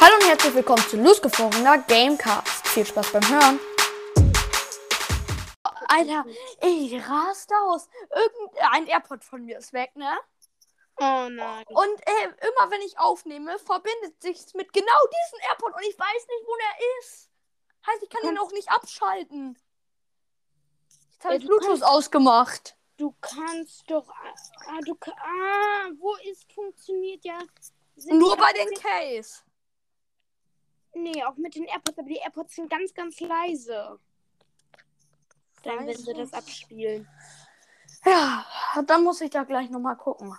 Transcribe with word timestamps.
Hallo 0.00 0.14
und 0.20 0.26
herzlich 0.28 0.54
willkommen 0.54 0.82
zu 0.88 0.96
losgefrorener 0.96 1.78
Gamecast. 1.78 2.66
Viel 2.68 2.86
Spaß 2.86 3.12
beim 3.12 3.28
Hören. 3.28 3.60
Alter, 5.88 6.24
ich 6.62 6.92
raste 7.08 7.54
aus. 7.64 7.88
Irgendein 8.14 8.86
AirPod 8.86 9.24
von 9.24 9.44
mir 9.44 9.58
ist 9.58 9.72
weg, 9.72 9.94
ne? 9.96 10.18
Oh 10.98 11.28
nein. 11.30 11.64
Und 11.68 12.00
äh, 12.06 12.24
immer 12.24 12.70
wenn 12.70 12.80
ich 12.82 12.98
aufnehme, 12.98 13.58
verbindet 13.58 14.20
sich 14.22 14.38
mit 14.54 14.72
genau 14.72 15.00
diesem 15.06 15.40
AirPod 15.50 15.74
und 15.74 15.82
ich 15.82 15.98
weiß 15.98 16.26
nicht, 16.28 16.46
wo 16.46 16.56
der 16.56 17.00
ist. 17.00 17.30
Heißt, 17.86 18.02
ich 18.02 18.10
kann 18.10 18.28
ihn 18.30 18.38
auch 18.38 18.50
nicht 18.52 18.70
abschalten. 18.70 19.58
Jetzt 21.12 21.24
habe 21.24 21.36
ich 21.36 21.42
du 21.42 21.48
Bluetooth 21.48 21.68
kannst- 21.68 21.84
ausgemacht. 21.84 22.76
Du 22.98 23.14
kannst 23.20 23.90
doch. 23.90 24.08
Ah, 24.66 24.80
du, 24.84 24.96
ah, 25.04 25.90
wo 25.98 26.14
ist 26.30 26.50
funktioniert 26.52 27.24
ja. 27.24 27.38
Nur 28.06 28.36
bei 28.36 28.52
den 28.54 28.70
Case. 28.74 29.42
Nee, 30.96 31.22
auch 31.24 31.36
mit 31.36 31.54
den 31.54 31.64
AirPods, 31.64 31.98
aber 31.98 32.08
die 32.08 32.16
AirPods 32.16 32.54
sind 32.54 32.70
ganz, 32.70 32.94
ganz 32.94 33.20
leise. 33.20 34.00
Dann, 35.62 35.80
wenn 35.80 35.88
Weiß 35.88 36.04
sie 36.04 36.14
das 36.14 36.32
abspielen. 36.32 37.06
Ja, 38.04 38.46
dann 38.86 39.04
muss 39.04 39.20
ich 39.20 39.30
da 39.30 39.44
gleich 39.44 39.68
nochmal 39.68 39.96
gucken. 39.96 40.34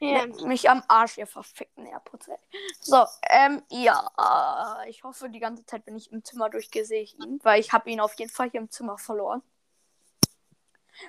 Ja. 0.00 0.24
Leck 0.24 0.42
mich 0.42 0.68
am 0.68 0.82
Arsch, 0.88 1.16
ihr 1.16 1.26
verfickten 1.26 1.86
AirPods, 1.86 2.28
ey. 2.28 2.36
So, 2.80 3.04
ähm, 3.30 3.62
ja. 3.70 4.82
Ich 4.88 5.04
hoffe, 5.04 5.30
die 5.30 5.38
ganze 5.38 5.64
Zeit, 5.64 5.86
wenn 5.86 5.96
ich 5.96 6.12
im 6.12 6.22
Zimmer 6.22 6.50
durchgehe, 6.50 6.84
sehe 6.84 7.02
ich 7.02 7.18
ihn, 7.18 7.40
weil 7.42 7.60
ich 7.60 7.72
habe 7.72 7.88
ihn 7.90 8.00
auf 8.00 8.14
jeden 8.14 8.30
Fall 8.30 8.50
hier 8.50 8.60
im 8.60 8.70
Zimmer 8.70 8.98
verloren. 8.98 9.42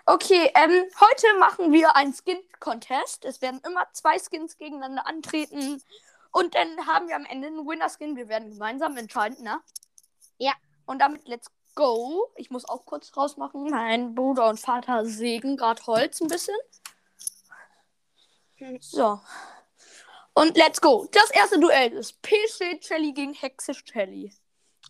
Okay, 0.05 0.49
ähm, 0.55 0.85
heute 1.01 1.39
machen 1.39 1.73
wir 1.73 1.95
einen 1.95 2.13
Skin-Contest. 2.13 3.25
Es 3.25 3.41
werden 3.41 3.59
immer 3.65 3.85
zwei 3.91 4.17
Skins 4.19 4.57
gegeneinander 4.57 5.05
antreten. 5.05 5.83
Und 6.33 6.55
dann 6.55 6.87
haben 6.87 7.07
wir 7.07 7.15
am 7.15 7.25
Ende 7.25 7.47
einen 7.47 7.65
Winner-Skin. 7.65 8.15
Wir 8.15 8.27
werden 8.27 8.49
gemeinsam 8.49 8.97
entscheiden, 8.97 9.43
ne? 9.43 9.61
Ja. 10.39 10.53
Und 10.85 10.99
damit 10.99 11.27
let's 11.27 11.47
go. 11.75 12.27
Ich 12.35 12.49
muss 12.49 12.67
auch 12.67 12.85
kurz 12.85 13.15
rausmachen. 13.15 13.69
Mein 13.69 14.15
Bruder 14.15 14.49
und 14.49 14.59
Vater 14.59 15.05
sägen 15.05 15.55
gerade 15.55 15.85
Holz 15.85 16.19
ein 16.21 16.27
bisschen. 16.27 16.55
Hm. 18.55 18.79
So. 18.81 19.21
Und 20.33 20.57
let's 20.57 20.81
go. 20.81 21.07
Das 21.11 21.29
erste 21.29 21.59
Duell 21.59 21.93
ist 21.93 22.21
PC 22.23 22.83
Shelly 22.83 23.13
gegen 23.13 23.33
Hexe 23.33 23.75
Shelly. 23.75 24.33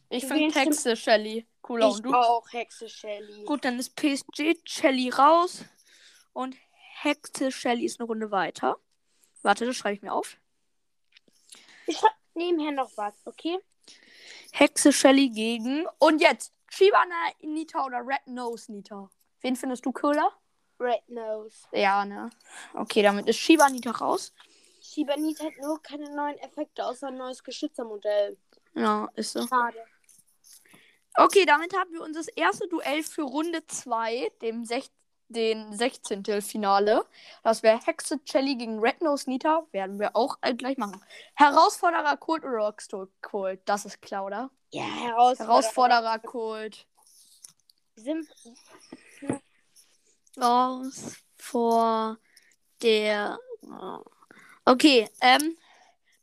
Ich 0.09 0.25
finde 0.25 0.57
Hexe 0.57 0.95
Shelly 0.95 1.45
cooler. 1.61 1.89
Ich 1.89 1.95
Und 1.95 2.05
du? 2.05 2.13
auch 2.13 2.47
Hexe 2.53 2.87
Shelly. 2.87 3.43
Gut, 3.43 3.65
dann 3.65 3.77
ist 3.79 3.95
PSG 3.97 4.55
Shelly 4.63 5.09
raus. 5.09 5.65
Und 6.31 6.55
Hexe 7.01 7.51
Shelly 7.51 7.83
ist 7.83 7.99
eine 7.99 8.07
Runde 8.07 8.31
weiter. 8.31 8.77
Warte, 9.41 9.65
das 9.65 9.75
schreibe 9.75 9.95
ich 9.95 10.01
mir 10.01 10.13
auf. 10.13 10.37
Ich 11.87 11.97
schreib 11.97 12.13
nebenher 12.33 12.71
noch 12.71 12.91
was, 12.95 13.13
okay? 13.25 13.59
Hexe 14.51 14.93
Shelly 14.93 15.29
gegen. 15.29 15.85
Und 15.99 16.21
jetzt 16.21 16.53
Shibana 16.69 17.31
Nita 17.41 17.85
oder 17.85 17.99
Red 18.05 18.27
Nose 18.27 18.71
Nita. 18.71 19.09
Wen 19.41 19.55
findest 19.55 19.85
du 19.85 19.91
cooler? 19.91 20.31
Red 20.79 21.07
Nose. 21.07 21.67
Ja, 21.71 22.05
ne? 22.05 22.29
Okay, 22.73 23.01
damit 23.01 23.27
ist 23.27 23.37
Shiba 23.37 23.69
Nita 23.69 23.91
raus. 23.91 24.33
Shibanit 24.81 25.39
hat 25.39 25.53
nur 25.61 25.81
keine 25.81 26.13
neuen 26.13 26.37
Effekte, 26.39 26.85
außer 26.85 27.07
ein 27.07 27.15
neues 27.15 27.43
Geschützermodell. 27.43 28.37
Ja, 28.75 29.09
ist 29.15 29.31
so. 29.31 29.47
Schade. 29.47 29.77
Okay, 31.15 31.45
damit 31.45 31.73
haben 31.73 31.93
wir 31.93 32.01
unser 32.01 32.21
erstes 32.35 32.69
Duell 32.69 33.03
für 33.03 33.21
Runde 33.21 33.65
2, 33.65 34.31
dem 34.41 34.65
sech 34.65 34.89
den 35.33 35.75
16. 35.75 36.41
Finale. 36.41 37.05
Das 37.43 37.63
wäre 37.63 37.79
Hexe 37.85 38.19
Shelly 38.25 38.55
gegen 38.55 38.79
Red 38.79 39.01
Nose 39.01 39.29
Nita. 39.29 39.65
Werden 39.71 39.99
wir 39.99 40.15
auch 40.15 40.37
äh, 40.41 40.53
gleich 40.53 40.77
machen. 40.77 41.03
Herausforderer 41.33 42.17
Colt 42.17 42.43
oder 42.43 42.57
Rockstone 42.57 43.09
Colt? 43.21 43.61
Das 43.65 43.85
ist 43.85 44.01
klar, 44.01 44.25
oder? 44.25 44.49
Ja, 44.71 44.83
Herausforderer. 44.83 45.47
Herausforderer 45.47 46.19
Colt. 46.19 46.87
Sim 47.95 48.27
Raus 50.39 51.17
vor 51.37 52.17
der. 52.81 53.37
Okay, 54.65 55.09
ähm. 55.21 55.57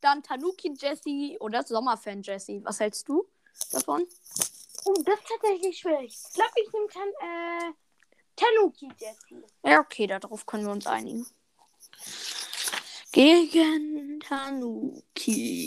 Dann 0.00 0.22
Tanuki 0.22 0.72
Jessie 0.80 1.36
oder 1.40 1.62
Sommerfan 1.62 2.22
Jessie. 2.22 2.64
Was 2.64 2.80
hältst 2.80 3.06
du 3.06 3.28
davon? 3.70 4.06
Oh, 4.86 4.94
das 5.04 5.18
ist 5.18 5.28
tatsächlich 5.28 5.78
schwierig. 5.78 6.18
Ich 6.26 6.34
glaube, 6.34 6.52
ich 6.56 6.72
nehme 6.72 6.86
Tan 6.88 7.08
äh, 7.20 7.72
Tanuki 8.40 8.88
Jessie. 8.98 9.44
Ja, 9.62 9.80
okay, 9.80 10.06
darauf 10.06 10.46
können 10.46 10.64
wir 10.64 10.72
uns 10.72 10.86
einigen. 10.86 11.26
Gegen 13.12 14.20
Tanuki. 14.20 15.66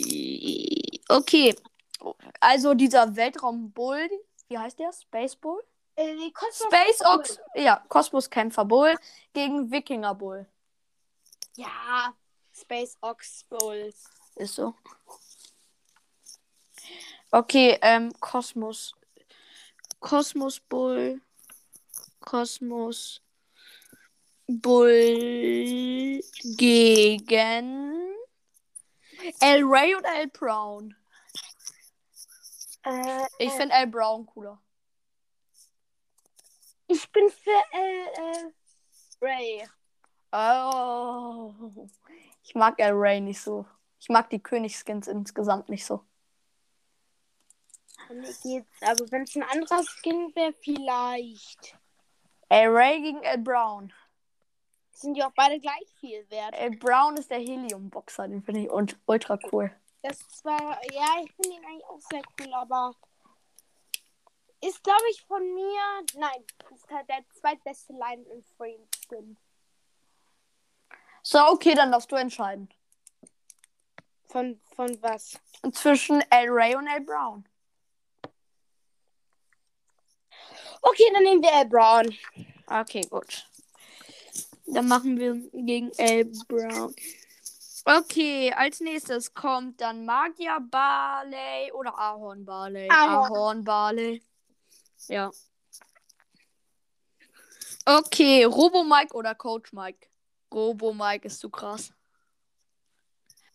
Okay. 1.08 1.54
Also 2.40 2.74
dieser 2.74 3.14
Weltraumbull, 3.16 4.10
wie 4.48 4.58
heißt 4.58 4.78
der? 4.78 4.92
Space 4.92 5.36
Bull? 5.36 5.62
Äh, 5.96 6.16
Space 6.50 7.02
Ox, 7.04 7.38
ja, 7.54 7.84
Kosmos 7.88 8.28
Kämpfer 8.28 8.64
Bull 8.64 8.96
gegen 9.32 9.70
Wikinger 9.70 10.14
Bull. 10.14 10.46
Ja, 11.56 12.12
Space 12.52 12.98
Ox 13.00 13.44
Bowl. 13.44 13.94
Ist 14.36 14.54
so. 14.56 14.74
Okay, 17.30 17.78
ähm, 17.80 18.12
Kosmos. 18.18 18.94
Kosmos 20.00 20.58
Bull. 20.60 21.20
Kosmos 22.24 23.20
Bull 24.46 26.20
gegen 26.56 28.14
El 29.40 29.62
Ray 29.64 29.94
oder 29.94 30.14
El 30.16 30.28
Brown? 30.28 30.94
Äh, 32.84 33.26
Ich 33.38 33.52
äh, 33.52 33.56
finde 33.56 33.74
El 33.74 33.86
Brown 33.88 34.26
cooler. 34.26 34.58
ich 36.88 37.10
bin 37.12 37.30
für 37.30 37.62
äh, 37.72 38.04
äh, 38.06 38.52
Ray. 39.20 39.68
Oh. 40.32 41.54
Ich 42.42 42.54
mag 42.54 42.78
El 42.78 42.92
Ray 42.94 43.20
nicht 43.20 43.40
so. 43.40 43.66
Ich 44.00 44.08
mag 44.08 44.28
die 44.30 44.42
Königskins 44.42 45.08
insgesamt 45.08 45.68
nicht 45.68 45.84
so. 45.86 46.04
Mir 48.10 48.34
geht's, 48.42 48.82
aber 48.82 49.10
wenn 49.10 49.22
es 49.22 49.34
ein 49.36 49.42
anderer 49.44 49.82
Skin 49.82 50.34
wäre, 50.34 50.52
vielleicht. 50.52 51.78
El 52.48 52.68
Ray 52.68 53.00
gegen 53.00 53.22
El 53.22 53.38
Brown. 53.38 53.92
Sind 54.90 55.14
die 55.14 55.24
auch 55.24 55.32
beide 55.34 55.58
gleich 55.58 55.94
viel 55.98 56.24
wert. 56.30 56.54
El 56.54 56.76
Brown 56.76 57.16
ist 57.16 57.30
der 57.30 57.38
Helium-Boxer, 57.38 58.28
den 58.28 58.42
finde 58.42 58.60
ich 58.60 58.70
ult- 58.70 58.96
ultra 59.06 59.38
cool. 59.52 59.70
Das 60.02 60.20
ist 60.20 60.38
zwar, 60.38 60.60
ja, 60.92 61.06
ich 61.24 61.32
finde 61.32 61.56
ihn 61.56 61.64
eigentlich 61.64 61.86
auch 61.86 62.00
sehr 62.00 62.22
cool, 62.40 62.52
aber 62.54 62.94
ist, 64.60 64.82
glaube 64.82 65.02
ich, 65.10 65.20
von 65.22 65.42
mir, 65.54 65.80
nein, 66.14 66.44
ist 66.74 66.90
halt 66.90 67.08
der 67.08 67.24
zweitbeste 67.32 67.92
Line 67.92 68.22
in 68.32 68.42
Frame 68.56 68.86
Skin. 69.06 69.36
So, 71.22 71.38
okay, 71.48 71.74
dann 71.74 71.90
darfst 71.90 72.12
du 72.12 72.16
entscheiden. 72.16 72.68
Von, 74.26 74.60
von 74.74 75.02
was? 75.02 75.38
Zwischen 75.72 76.20
El 76.30 76.50
Ray 76.50 76.76
und 76.76 76.86
El 76.86 77.00
Brown. 77.00 77.48
Okay, 80.86 81.10
dann 81.14 81.22
nehmen 81.22 81.42
wir 81.42 81.52
El 81.52 81.64
Brown. 81.64 82.14
Okay, 82.66 83.00
gut. 83.08 83.46
Dann 84.66 84.86
machen 84.86 85.18
wir 85.18 85.34
gegen 85.52 85.90
El 85.96 86.26
Brown. 86.46 86.94
Okay, 87.86 88.52
als 88.52 88.80
nächstes 88.80 89.32
kommt 89.32 89.80
dann 89.80 90.04
Magier 90.04 90.60
Barley 90.60 91.72
oder 91.72 91.98
Ahorn 91.98 92.44
Barley. 92.44 92.88
Ahorn. 92.90 93.32
Ahorn 93.32 93.64
Barley. 93.64 94.22
Ja. 95.08 95.30
Okay, 97.86 98.44
Robo 98.44 98.84
Mike 98.84 99.14
oder 99.14 99.34
Coach 99.34 99.72
Mike? 99.72 100.06
Robo 100.52 100.92
Mike 100.92 101.26
ist 101.26 101.40
zu 101.40 101.50
krass. 101.50 101.92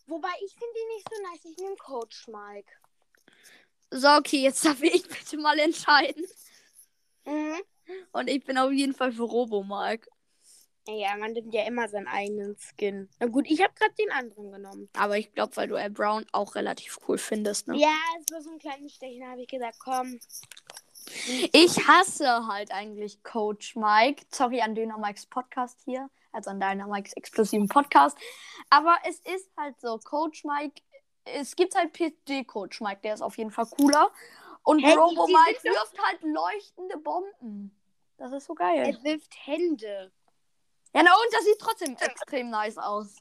Wobei, 0.06 0.30
ich 0.44 0.52
finde 0.52 0.78
ihn 0.80 0.88
nicht 0.96 1.08
so 1.08 1.22
nice. 1.22 1.44
Ich 1.44 1.56
nehme 1.58 1.76
Coach 1.76 2.26
Mike. 2.26 2.72
So, 3.90 4.08
okay, 4.16 4.42
jetzt 4.42 4.64
darf 4.64 4.82
ich 4.82 5.06
bitte 5.08 5.36
mal 5.38 5.58
entscheiden. 5.58 6.24
Mhm. 7.24 7.60
Und 8.12 8.28
ich 8.28 8.44
bin 8.44 8.58
auf 8.58 8.72
jeden 8.72 8.94
Fall 8.94 9.12
für 9.12 9.24
Robo 9.24 9.62
Mike. 9.62 10.08
Ja, 10.88 11.16
man 11.16 11.32
nimmt 11.32 11.54
ja 11.54 11.64
immer 11.64 11.88
seinen 11.88 12.08
eigenen 12.08 12.56
Skin. 12.56 13.08
Na 13.18 13.26
gut, 13.26 13.46
ich 13.48 13.62
habe 13.62 13.72
gerade 13.74 13.94
den 13.94 14.10
anderen 14.10 14.50
genommen. 14.50 14.88
Aber 14.96 15.18
ich 15.18 15.32
glaube, 15.32 15.56
weil 15.56 15.68
du 15.68 15.76
El 15.76 15.90
Brown 15.90 16.26
auch 16.32 16.54
relativ 16.54 16.98
cool 17.06 17.18
findest, 17.18 17.68
ne? 17.68 17.76
Ja, 17.76 17.94
es 18.18 18.32
war 18.32 18.40
so 18.40 18.50
ein 18.50 18.58
kleines 18.58 18.94
Stechen, 18.94 19.20
da 19.20 19.30
habe 19.30 19.42
ich 19.42 19.48
gesagt, 19.48 19.76
komm. 19.78 20.18
Ich 21.52 21.86
hasse 21.86 22.46
halt 22.46 22.72
eigentlich 22.72 23.22
Coach 23.22 23.76
Mike. 23.76 24.24
Sorry 24.30 24.60
an 24.60 24.74
Dynamikes 24.74 25.26
Podcast 25.26 25.80
hier. 25.84 26.08
Also 26.32 26.50
an 26.50 26.60
Dynamikes 26.60 27.12
exklusiven 27.14 27.68
Podcast. 27.68 28.16
Aber 28.68 28.96
es 29.08 29.20
ist 29.20 29.50
halt 29.56 29.80
so, 29.80 29.98
Coach 29.98 30.44
Mike. 30.44 30.80
Es 31.24 31.54
gibt 31.54 31.74
halt 31.74 31.92
PD 31.92 32.44
Coach 32.44 32.80
Mike, 32.80 33.00
der 33.02 33.14
ist 33.14 33.22
auf 33.22 33.36
jeden 33.38 33.50
Fall 33.50 33.66
cooler. 33.66 34.10
Und 34.64 34.78
die- 34.78 34.92
Robo 34.92 35.26
Mike 35.26 35.62
wirft 35.64 35.98
halt 36.02 36.22
leuchtende 36.22 36.98
Bomben. 36.98 37.76
Das 38.18 38.32
ist 38.32 38.44
so 38.46 38.54
geil. 38.54 38.78
Er 38.86 39.02
wirft 39.02 39.34
Hände. 39.46 40.12
Ja, 40.94 41.02
na 41.02 41.14
und 41.14 41.32
das 41.32 41.44
sieht 41.44 41.58
trotzdem 41.58 41.96
extrem 41.98 42.50
nice 42.50 42.76
aus. 42.78 43.16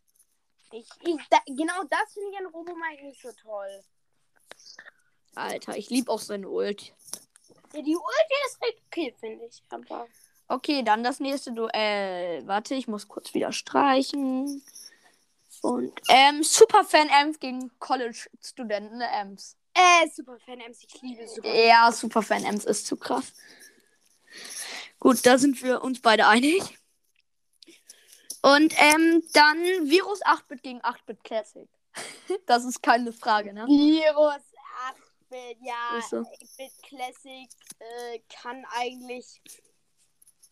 Ich, 0.71 0.87
ich, 1.01 1.15
da, 1.29 1.37
genau 1.47 1.83
das 1.89 2.13
finde 2.13 2.29
ich 2.31 2.37
an 2.37 2.45
Robo 2.47 2.75
Mike 2.75 3.03
nicht 3.05 3.21
so 3.21 3.31
toll. 3.31 3.83
Alter, 5.35 5.77
ich 5.77 5.89
liebe 5.89 6.11
auch 6.11 6.19
seine 6.19 6.49
Ult. 6.49 6.93
Ja, 7.73 7.81
die 7.81 7.95
Ulti 7.95 8.33
ist 8.47 8.57
echt 8.61 8.81
okay, 8.87 9.15
finde 9.19 9.45
ich. 9.45 9.63
Aber. 9.69 10.07
Okay, 10.47 10.83
dann 10.83 11.03
das 11.03 11.19
nächste 11.19 11.51
Duell. 11.53 12.45
Warte, 12.47 12.73
ich 12.75 12.87
muss 12.87 13.07
kurz 13.07 13.33
wieder 13.33 13.51
streichen. 13.51 14.63
Und 15.61 15.93
ähm, 16.09 16.41
Superfan 16.43 17.09
Ems 17.09 17.39
gegen 17.39 17.71
College-Studenten 17.79 19.01
Ems. 19.01 19.55
Äh, 19.79 20.09
Superfan 20.09 20.59
Ems, 20.59 20.83
ich 20.83 21.01
liebe 21.01 21.27
Superfan. 21.27 21.67
Ja, 21.67 21.91
Superfan 21.91 22.43
Ems 22.43 22.65
ist 22.65 22.85
zu 22.85 22.97
krass. 22.97 23.33
Gut, 24.99 25.25
da 25.25 25.37
sind 25.37 25.61
wir 25.63 25.81
uns 25.81 26.01
beide 26.01 26.27
einig. 26.27 26.61
Und 28.41 28.73
ähm, 28.77 29.23
dann 29.33 29.57
Virus 29.89 30.21
8-Bit 30.23 30.63
gegen 30.63 30.81
8-Bit 30.81 31.23
Classic. 31.23 31.69
das 32.45 32.65
ist 32.65 32.81
keine 32.81 33.13
Frage, 33.13 33.53
ne? 33.53 33.65
Virus 33.67 34.43
8-Bit, 35.29 35.57
ja. 35.61 36.01
So. 36.09 36.17
8-Bit 36.17 36.71
Classic 36.83 37.49
äh, 37.79 38.19
kann 38.41 38.65
eigentlich. 38.77 39.41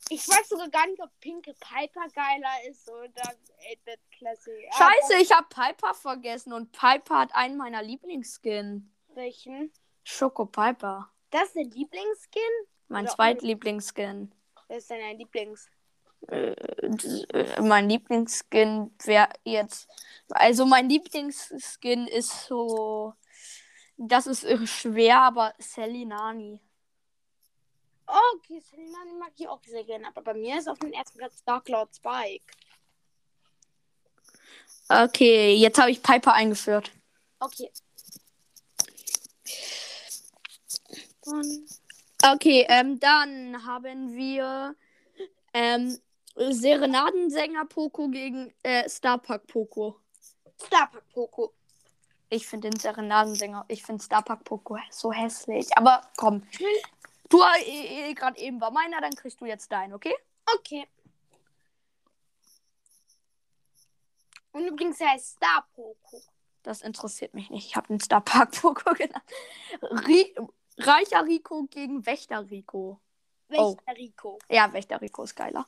Ich 0.09 0.25
weiß 0.25 0.47
sogar 0.47 0.69
gar 0.69 0.87
nicht, 0.87 1.01
ob 1.01 1.09
Pinke 1.19 1.53
Piper 1.53 2.07
geiler 2.13 2.69
ist 2.69 2.89
oder 2.89 3.23
8-Bit 3.23 3.99
Classic. 4.17 4.69
Scheiße, 4.77 5.21
ich 5.21 5.31
habe 5.31 5.47
Piper 5.49 5.93
vergessen 5.93 6.53
und 6.53 6.71
Piper 6.71 7.19
hat 7.19 7.35
einen 7.35 7.57
meiner 7.57 7.83
Lieblingsskin. 7.83 8.93
Welchen? 9.17 9.73
Schoko 10.03 10.45
Piper. 10.45 11.11
Das 11.31 11.47
ist 11.47 11.55
dein 11.55 11.71
Lieblingsskin? 11.71 12.41
Mein 12.87 13.05
Oder- 13.05 13.15
Zweitlieblingsskin. 13.15 14.31
Wer 14.67 14.77
ist 14.77 14.89
denn 14.89 14.99
dein 14.99 15.17
Lieblings? 15.17 15.69
Äh, 16.27 16.51
äh, 16.51 17.61
mein 17.61 17.89
Lieblingsskin 17.89 18.95
wäre 19.03 19.29
jetzt. 19.43 19.89
Also 20.29 20.65
mein 20.65 20.87
Lieblingsskin 20.87 22.07
ist 22.07 22.45
so. 22.45 23.13
Das 23.97 24.27
ist 24.27 24.45
schwer, 24.69 25.21
aber 25.21 25.53
Sally 25.57 26.05
Nani. 26.05 26.61
Okay, 28.05 28.59
Selena 28.61 28.99
die 29.05 29.17
mag 29.17 29.31
ich 29.35 29.47
auch 29.47 29.61
sehr 29.63 29.83
gerne. 29.83 30.07
Aber 30.07 30.21
bei 30.21 30.33
mir 30.35 30.59
ist 30.59 30.69
auf 30.69 30.77
dem 30.77 30.93
ersten 30.93 31.17
Platz 31.17 31.43
Dark 31.43 31.67
Lord 31.69 31.93
Spike. 31.93 32.53
Okay, 34.87 35.55
jetzt 35.55 35.79
habe 35.79 35.91
ich 35.91 36.01
Piper 36.03 36.33
eingeführt. 36.33 36.91
Okay. 37.39 37.71
Und 40.89 41.07
Okay, 42.23 42.65
ähm, 42.69 42.99
dann 42.99 43.65
haben 43.65 44.15
wir 44.15 44.75
ähm, 45.53 45.97
Serenadensänger 46.35 47.65
Poco 47.65 48.09
gegen 48.09 48.53
äh, 48.63 48.89
Starpark 48.89 49.47
Poco. 49.47 49.99
Starpark 50.65 51.03
Poco. 51.13 51.53
Ich 52.29 52.47
finde 52.47 52.69
den 52.69 52.79
Serenadensänger, 52.79 53.65
ich 53.67 53.83
finde 53.83 54.03
Starpark 54.03 54.43
Poco 54.43 54.77
so 54.91 55.11
hässlich. 55.11 55.67
Aber 55.77 56.01
komm, 56.17 56.43
du 57.29 57.41
äh, 57.41 58.09
äh, 58.09 58.13
gerade 58.13 58.39
eben 58.39 58.59
war 58.59 58.71
meiner, 58.71 58.99
dann 58.99 59.15
kriegst 59.15 59.39
du 59.39 59.45
jetzt 59.45 59.71
deinen, 59.71 59.93
okay? 59.93 60.13
Okay. 60.55 60.87
Und 64.51 64.65
übrigens, 64.65 64.99
heißt 64.99 65.37
Star 65.37 65.67
Poco. 65.75 66.21
Das 66.63 66.81
interessiert 66.81 67.33
mich 67.33 67.49
nicht. 67.49 67.67
Ich 67.67 67.75
habe 67.75 67.87
den 67.87 67.99
Starpark 67.99 68.51
Poco 68.59 68.93
genannt. 68.97 69.23
Reicher 70.77 71.25
Rico 71.25 71.63
gegen 71.69 72.05
Wächter 72.05 72.49
Rico. 72.49 72.99
Welcher 73.47 73.63
Oh. 73.63 73.77
Rico? 73.95 74.39
Ja, 74.49 74.71
Wächter 74.73 75.01
Rico 75.01 75.23
ist 75.23 75.35
geiler. 75.35 75.65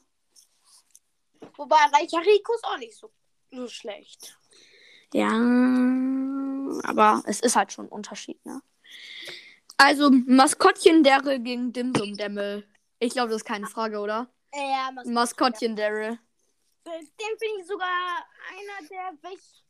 Wobei 1.56 1.77
Reicher 1.94 2.19
Rico 2.25 2.53
ist 2.53 2.65
auch 2.65 2.77
nicht 2.77 2.95
so, 2.95 3.11
so 3.51 3.67
schlecht. 3.67 4.38
Ja, 5.13 5.29
aber 6.83 7.23
es 7.25 7.39
ist 7.39 7.56
halt 7.56 7.71
schon 7.71 7.85
ein 7.85 7.91
Unterschied, 7.91 8.44
ne? 8.45 8.61
Also, 9.77 10.09
Maskottchen 10.11 11.03
Daryl 11.03 11.39
gegen 11.39 11.71
Dimsum 11.73 12.15
Dämmel. 12.15 12.67
Ich 13.00 13.13
glaube, 13.13 13.29
das 13.29 13.38
ist 13.41 13.47
keine 13.47 13.65
Frage, 13.67 14.00
oder? 14.00 14.29
Ja, 14.53 14.91
Maskottchen 15.05 15.75
Daryl. 15.75 16.19
Den 16.85 17.38
finde 17.38 17.59
ich 17.62 17.65
sogar 17.67 17.88
einer 18.50 18.88
der 18.89 19.13
welch 19.23 19.63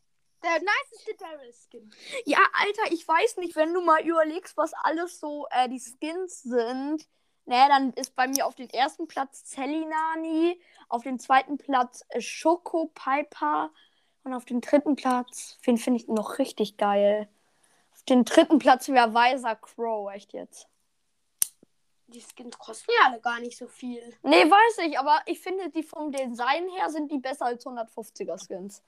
der 0.44 0.59
niceste 0.59 1.15
Daryl 1.18 1.53
Skin. 1.53 1.91
Ja, 2.25 2.39
Alter, 2.53 2.91
ich 2.91 3.07
weiß 3.07 3.38
nicht, 3.38 3.56
wenn 3.56 3.74
du 3.74 3.81
mal 3.81 4.06
überlegst, 4.06 4.57
was 4.57 4.74
alles 4.83 5.19
so 5.19 5.47
äh, 5.51 5.69
die 5.69 5.80
Skins 5.80 6.44
sind. 6.44 7.07
Ne, 7.45 7.65
dann 7.68 7.94
ist 7.94 8.15
bei 8.15 8.27
mir 8.27 8.45
auf 8.45 8.53
den 8.53 8.69
ersten 8.69 9.07
Platz 9.07 9.44
Celinani, 9.45 10.62
auf 10.88 11.01
dem 11.01 11.18
zweiten 11.18 11.57
Platz 11.57 12.06
äh, 12.09 12.21
Schoko 12.21 12.91
Piper 12.94 13.71
und 14.24 14.33
auf 14.33 14.45
dem 14.45 14.62
dritten 14.62 14.95
Platz, 14.95 15.57
wen 15.63 15.77
finde 15.77 16.00
ich 16.00 16.07
noch 16.07 16.38
richtig 16.38 16.77
geil? 16.77 17.27
Auf 17.92 18.03
dem 18.03 18.24
dritten 18.24 18.59
Platz 18.59 18.88
wäre 18.89 19.13
Weiser 19.15 19.56
Crow, 19.56 20.12
echt 20.12 20.33
jetzt. 20.33 20.68
Die 22.07 22.21
Skins 22.21 22.57
kosten 22.57 22.92
ja 23.00 23.09
alle 23.09 23.19
gar 23.19 23.39
nicht 23.39 23.57
so 23.57 23.68
viel. 23.68 24.01
Nee, 24.24 24.45
weiß 24.45 24.85
ich, 24.88 25.00
aber 25.00 25.19
ich 25.25 25.39
finde, 25.39 25.69
die 25.69 25.83
vom 25.83 26.12
Design 26.12 26.69
her 26.69 26.89
sind 26.89 27.12
die 27.12 27.19
besser 27.19 27.45
als 27.45 27.65
150er 27.65 28.38
Skins. 28.44 28.83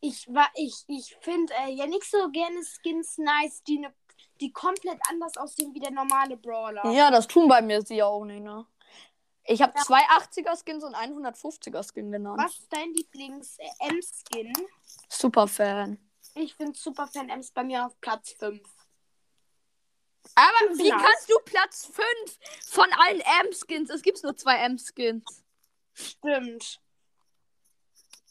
Ich 0.00 0.26
war 0.32 0.48
ich 0.54 0.84
ich 0.86 1.16
finde 1.20 1.52
äh, 1.54 1.72
ja 1.72 1.86
nicht 1.86 2.04
so 2.04 2.30
gerne 2.30 2.62
Skins 2.62 3.18
nice, 3.18 3.62
die 3.64 3.78
ne, 3.78 3.92
die 4.40 4.52
komplett 4.52 4.98
anders 5.08 5.36
aussehen 5.36 5.74
wie 5.74 5.80
der 5.80 5.90
normale 5.90 6.36
Brawler. 6.36 6.88
Ja, 6.92 7.10
das 7.10 7.26
tun 7.26 7.48
bei 7.48 7.60
mir 7.60 7.82
sie 7.82 8.02
auch 8.02 8.24
nicht, 8.24 8.42
ne? 8.42 8.66
Ich 9.44 9.62
habe 9.62 9.72
Ja. 9.76 9.82
zwei 9.82 10.00
80er 10.02 10.56
Skins 10.62 10.84
und 10.84 10.94
einen 10.94 11.14
150er 11.14 11.82
Skin 11.82 12.12
genannt. 12.12 12.40
Was 12.42 12.58
ist 12.58 12.72
dein 12.72 12.92
Lieblings 12.92 13.58
äh, 13.58 13.88
M-Skin? 13.88 14.52
Super 15.08 15.48
Fan. 15.48 15.98
Ich 16.34 16.54
finde 16.54 16.78
Superfan 16.78 17.30
Ems 17.30 17.50
bei 17.50 17.64
mir 17.64 17.86
auf 17.86 17.98
Platz 18.00 18.32
5. 18.38 18.60
Aber 20.34 20.78
wie 20.78 20.90
kannst 20.90 21.30
du 21.30 21.38
Platz 21.44 21.86
5 21.86 22.38
von 22.66 22.86
allen 22.92 23.20
M-Skins? 23.46 23.90
Es 23.90 24.02
gibt 24.02 24.22
nur 24.22 24.36
zwei 24.36 24.56
M-Skins. 24.58 25.44
Stimmt. 25.94 26.80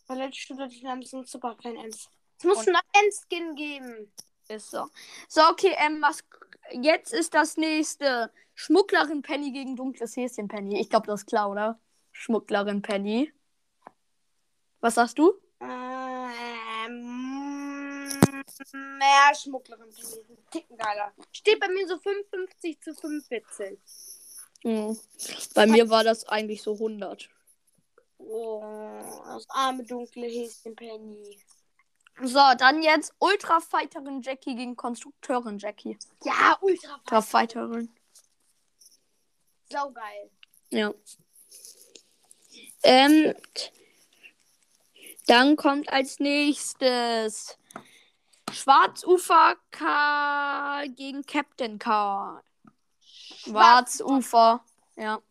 Weil 0.08 0.34
Stunde 0.34 0.68
die 0.68 0.84
Namen 0.84 1.04
sind 1.04 1.28
Superfan 1.28 1.76
Ems. 1.76 2.10
Es 2.40 2.44
muss 2.46 2.66
noch 2.66 2.82
einen 2.94 3.12
Skin 3.12 3.56
geben. 3.56 4.12
Ist 4.48 4.72
so. 4.72 4.88
So, 5.28 5.42
okay, 5.50 5.76
ähm, 5.78 6.02
was, 6.02 6.24
jetzt 6.72 7.14
ist 7.14 7.34
das 7.34 7.58
nächste. 7.58 8.32
Schmugglerin 8.56 9.22
Penny 9.22 9.52
gegen 9.52 9.76
dunkles 9.76 10.16
Häschen 10.16 10.48
Penny. 10.48 10.80
Ich 10.80 10.90
glaube, 10.90 11.06
das 11.08 11.22
ist 11.22 11.28
klar, 11.28 11.52
oder? 11.52 11.80
Schmugglerin 12.12 12.82
Penny. 12.82 13.32
Was 14.80 14.96
sagst 14.96 15.20
du? 15.20 15.34
Ähm, 15.60 15.68
mehr 18.72 19.36
Schmugglerin. 19.36 19.84
Ein 19.84 20.38
Ticken 20.50 20.78
geiler. 20.78 21.14
Steht 21.32 21.60
bei 21.60 21.68
mir 21.68 21.88
so 21.88 22.00
55 22.00 22.82
zu 22.82 22.96
45. 22.96 23.80
Hm. 24.64 24.98
Bei 25.54 25.68
mir 25.68 25.90
war 25.90 26.04
das 26.04 26.28
eigentlich 26.28 26.64
so 26.64 26.74
100. 26.74 27.30
Oh, 28.30 28.62
das 29.26 29.50
arme 29.50 29.84
dunkle 29.84 30.28
Häschen 30.28 30.76
Penny. 30.76 31.38
So, 32.22 32.40
dann 32.58 32.82
jetzt 32.82 33.14
Ultra-Fighterin 33.20 34.22
Jackie 34.22 34.56
gegen 34.56 34.76
Konstrukteurin 34.76 35.60
Jackie. 35.60 35.98
Ja, 36.24 36.58
ultra 36.62 36.96
Ultra-Fighterin. 36.96 37.94
Saugeil. 39.70 40.32
Ja. 40.72 40.94
Ähm, 42.84 43.36
dann 45.28 45.56
kommt 45.56 45.90
als 45.90 46.20
nächstes 46.20 47.58
Schwarzufer 48.52 49.56
K 49.72 50.86
gegen 50.96 51.24
Captain 51.26 51.78
K. 51.78 52.42
Schwarzufer. 53.04 54.64
Ja. 54.96 55.22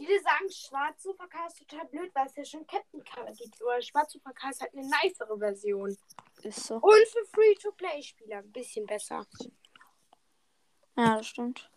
Viele 0.00 0.18
sagen, 0.22 0.50
Schwarzufer 0.50 1.28
ist 1.46 1.58
total 1.58 1.86
blöd, 1.88 2.10
weil 2.14 2.26
es 2.26 2.34
ja 2.34 2.42
schon 2.42 2.66
Captain 2.66 3.04
Color 3.04 3.32
gibt. 3.32 3.60
Aber 3.60 3.82
Schwarzufer 3.82 4.32
ist 4.50 4.62
halt 4.62 4.72
eine 4.72 4.88
nicere 5.04 5.38
Version. 5.38 5.94
Ist 6.42 6.64
so. 6.64 6.76
Und 6.76 7.08
für 7.08 7.26
Free-to-Play-Spieler 7.34 8.38
ein 8.38 8.50
bisschen 8.50 8.86
besser. 8.86 9.26
Ja, 10.96 11.18
das 11.18 11.26
stimmt. 11.26 11.70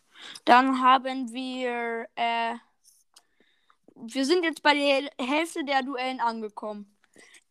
Dann 0.46 0.82
haben 0.82 1.34
wir, 1.34 2.08
äh, 2.16 2.56
wir 3.96 4.26
sind 4.26 4.46
jetzt 4.46 4.64
bei 4.64 4.74
der 4.74 5.10
Hälfte 5.20 5.66
der 5.66 5.84
Duellen 5.84 6.22
angekommen. 6.22 6.93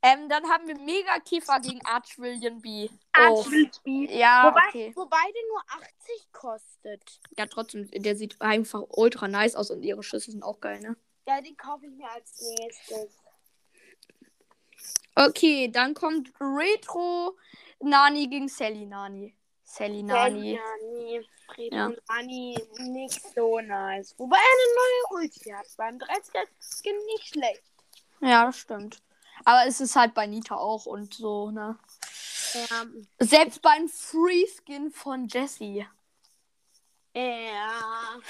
Ähm, 0.03 0.29
dann 0.29 0.45
haben 0.49 0.67
wir 0.67 0.77
Mega 0.79 1.21
Kiefer 1.21 1.61
gegen 1.61 1.85
Archvillian 1.87 2.61
B. 2.61 2.89
Oh. 3.17 3.43
Speed. 3.45 4.11
Ja, 4.11 4.47
Wobei, 4.49 4.69
okay. 4.69 4.93
wobei 4.97 5.33
der 5.33 5.43
nur 5.49 5.63
80 5.69 6.33
kostet. 6.33 7.21
Ja, 7.39 7.47
trotzdem, 7.47 7.89
der 7.91 8.17
sieht 8.17 8.41
einfach 8.41 8.83
ultra 8.89 9.29
nice 9.29 9.55
aus 9.55 9.71
und 9.71 9.83
ihre 9.83 10.03
Schüsse 10.03 10.33
sind 10.33 10.43
auch 10.43 10.61
geil, 10.61 10.81
ne? 10.81 10.97
Ja, 11.29 11.41
den 11.41 11.57
kaufe 11.57 11.87
ich 11.87 11.93
mir 11.93 12.11
als 12.11 12.41
nächstes. 12.59 13.21
Okay, 15.15 15.69
dann 15.69 15.95
kommt 15.95 16.33
Retro 16.41 17.37
Nani 17.81 18.27
gegen 18.27 18.49
Sally 18.49 18.87
Nani. 18.87 19.37
Sally 19.63 20.03
Nani. 20.03 20.59
Nee. 20.83 21.21
Fred 21.47 21.73
Ja. 21.73 21.89
nicht 22.79 23.21
so 23.35 23.61
nice. 23.61 24.15
Wobei 24.19 24.37
er 24.37 24.43
eine 24.43 24.75
neue 24.75 25.23
Ulti 25.23 25.51
hat. 25.51 25.67
Beim 25.77 25.99
30er 25.99 26.47
Skin 26.61 26.97
nicht 27.07 27.29
schlecht. 27.29 27.63
Ja, 28.21 28.47
das 28.47 28.59
stimmt. 28.59 29.03
Aber 29.45 29.67
es 29.67 29.81
ist 29.81 29.97
halt 29.97 30.15
bei 30.15 30.27
Nita 30.27 30.57
auch 30.57 30.87
und 30.87 31.15
so, 31.15 31.51
ne? 31.51 31.79
Ja. 32.55 32.87
Selbst 33.19 33.63
beim 33.63 33.89
Free 33.89 34.47
Skin 34.47 34.91
von 34.91 35.27
Jessie. 35.29 35.87
Ja. 37.15 38.21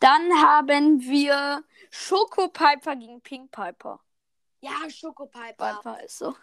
Dann 0.00 0.32
haben 0.42 1.00
wir 1.00 1.62
Schoko 1.90 2.48
Piper 2.48 2.96
gegen 2.96 3.20
Pink 3.20 3.50
Piper. 3.50 4.00
Ja, 4.60 4.88
Schokopiper. 4.88 5.74
Piper 5.74 6.02
ist 6.04 6.18
so. 6.18 6.34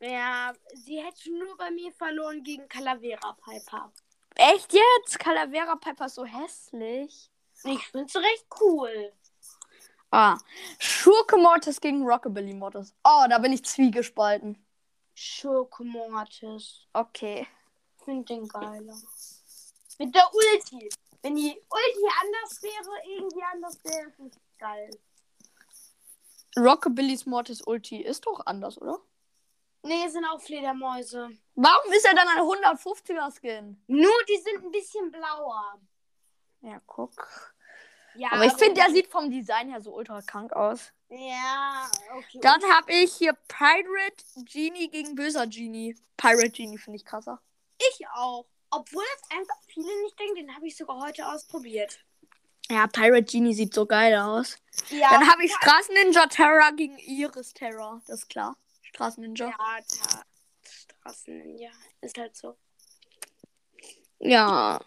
Ja, 0.00 0.52
sie 0.74 1.00
hätte 1.00 1.30
nur 1.38 1.56
bei 1.56 1.70
mir 1.70 1.92
verloren 1.92 2.42
gegen 2.42 2.68
Calavera 2.68 3.36
Piper. 3.44 3.92
Echt 4.34 4.72
jetzt? 4.72 5.18
Calavera 5.18 5.76
Piper 5.76 6.06
ist 6.06 6.14
so 6.14 6.24
hässlich. 6.24 7.30
Ich 7.64 7.86
find's 7.88 8.16
recht 8.16 8.46
cool. 8.60 9.12
Ah. 10.10 10.38
Schurke 10.78 11.36
Mortis 11.36 11.80
gegen 11.80 12.04
Rockabilly 12.04 12.54
Mortis. 12.54 12.94
Oh, 13.04 13.26
da 13.28 13.38
bin 13.38 13.52
ich 13.52 13.64
zwiegespalten. 13.64 14.58
Schokomortis. 15.14 16.86
Okay. 16.92 17.46
Find 18.04 18.28
den 18.28 18.48
geiler. 18.48 18.96
Mit 19.98 20.14
der 20.14 20.28
Ulti. 20.32 20.88
Wenn 21.22 21.36
die 21.36 21.50
Ulti 21.50 22.08
anders 22.22 22.62
wäre, 22.62 23.06
irgendwie 23.06 23.42
anders 23.52 23.84
wäre, 23.84 24.08
ist 24.26 24.36
es 24.36 24.58
geil. 24.58 24.90
Rockabillys 26.56 27.26
Mortis 27.26 27.60
Ulti 27.60 28.02
ist 28.02 28.26
doch 28.26 28.44
anders, 28.46 28.80
oder? 28.80 28.98
Nee, 29.82 30.08
sind 30.08 30.24
auch 30.24 30.40
Fledermäuse. 30.40 31.30
Warum 31.54 31.92
ist 31.92 32.06
er 32.06 32.14
dann 32.14 32.28
ein 32.28 32.42
150er 32.42 33.30
Skin? 33.38 33.82
Nur 33.86 34.24
die 34.28 34.38
sind 34.38 34.64
ein 34.64 34.70
bisschen 34.70 35.10
blauer. 35.10 35.80
Ja, 36.62 36.80
guck. 36.86 37.49
Ja, 38.14 38.32
Aber 38.32 38.44
ich 38.44 38.52
finde, 38.54 38.74
der 38.80 38.90
sieht 38.90 39.06
vom 39.08 39.30
Design 39.30 39.70
her 39.70 39.80
so 39.80 39.94
ultra 39.94 40.20
krank 40.22 40.52
aus. 40.52 40.92
Ja, 41.08 41.90
okay. 42.16 42.38
Dann 42.40 42.62
habe 42.64 42.92
ich 42.92 43.12
hier 43.14 43.32
Pirate 43.48 44.24
Genie 44.44 44.88
gegen 44.88 45.14
böser 45.14 45.46
Genie. 45.46 45.96
Pirate 46.16 46.50
Genie 46.50 46.78
finde 46.78 46.96
ich 46.98 47.04
krasser. 47.04 47.40
ich 47.78 48.06
auch. 48.14 48.46
Obwohl 48.70 49.02
das 49.14 49.38
einfach 49.38 49.56
viele 49.66 50.02
nicht 50.02 50.18
denken, 50.18 50.34
den 50.36 50.54
habe 50.54 50.66
ich 50.66 50.76
sogar 50.76 51.00
heute 51.00 51.26
ausprobiert. 51.26 51.98
Ja, 52.70 52.86
Pirate 52.86 53.24
Genie 53.24 53.52
sieht 53.54 53.74
so 53.74 53.84
geil 53.86 54.16
aus. 54.16 54.56
Ja, 54.90 55.10
Dann 55.10 55.28
habe 55.28 55.44
ich 55.44 55.52
Straßenninja 55.54 56.26
Terror 56.26 56.70
gegen 56.76 56.96
Iris 56.98 57.52
Terror. 57.52 58.00
Das 58.06 58.20
ist 58.20 58.28
klar. 58.28 58.56
Straßenninja. 58.82 59.46
ja, 59.48 59.56
ta- 59.56 60.24
Straßen, 60.62 61.58
ja, 61.58 61.70
ist 62.00 62.16
halt 62.16 62.36
so. 62.36 62.56
Ja. 64.20 64.80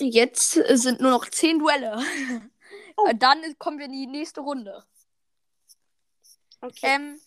Jetzt 0.00 0.52
sind 0.52 1.00
nur 1.00 1.10
noch 1.10 1.28
10 1.28 1.58
Duelle. 1.58 2.02
Oh. 2.96 3.08
Dann 3.14 3.58
kommen 3.58 3.78
wir 3.78 3.86
in 3.86 3.92
die 3.92 4.06
nächste 4.06 4.42
Runde. 4.42 4.84
Okay. 6.60 6.80
Ähm, 6.82 7.20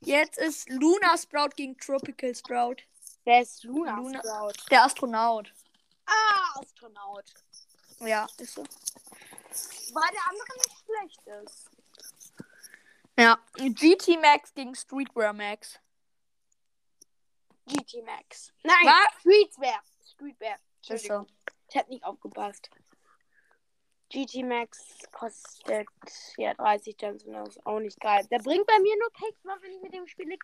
jetzt 0.00 0.38
ist 0.38 0.70
Luna 0.70 1.18
Sprout 1.18 1.50
gegen 1.54 1.76
Tropical 1.76 2.34
Sprout. 2.34 2.76
Wer 3.24 3.42
ist 3.42 3.62
Luna, 3.64 3.96
Luna- 3.96 4.20
Sprout? 4.20 4.52
Der 4.70 4.84
Astronaut. 4.84 5.52
Ah, 6.06 6.60
Astronaut. 6.60 7.26
Ja, 8.00 8.26
ist 8.38 8.54
so. 8.54 8.62
Weil 8.62 10.10
der 10.12 10.30
andere 10.30 10.56
nicht 10.56 10.84
schlecht 10.86 11.44
ist. 11.44 11.70
Ja. 13.18 13.38
GT 13.56 14.18
Max 14.22 14.54
gegen 14.54 14.74
Streetwear 14.74 15.34
Max. 15.34 15.78
GT 17.66 18.02
Max. 18.02 18.50
Nein, 18.62 18.86
Was? 18.86 19.20
Streetwear. 19.20 19.82
Streetwear. 20.10 20.56
Ist 20.88 21.04
so. 21.06 21.26
Ich 21.68 21.76
hab 21.76 21.88
nicht 21.88 22.04
aufgepasst. 22.04 22.70
GT 24.10 24.42
Max 24.42 24.78
kostet 25.12 25.86
ja 26.38 26.54
30 26.54 26.96
Gems 26.96 27.24
und 27.24 27.34
das 27.34 27.50
ist 27.50 27.66
auch 27.66 27.78
nicht 27.78 28.00
geil. 28.00 28.26
Der 28.30 28.38
bringt 28.38 28.66
bei 28.66 28.78
mir 28.78 28.96
nur 28.98 29.10
Packs, 29.12 29.44
weil 29.44 29.60
wenn 29.62 29.72
ich 29.72 29.82
mit 29.82 29.92
dem 29.92 30.06
spiele, 30.06 30.36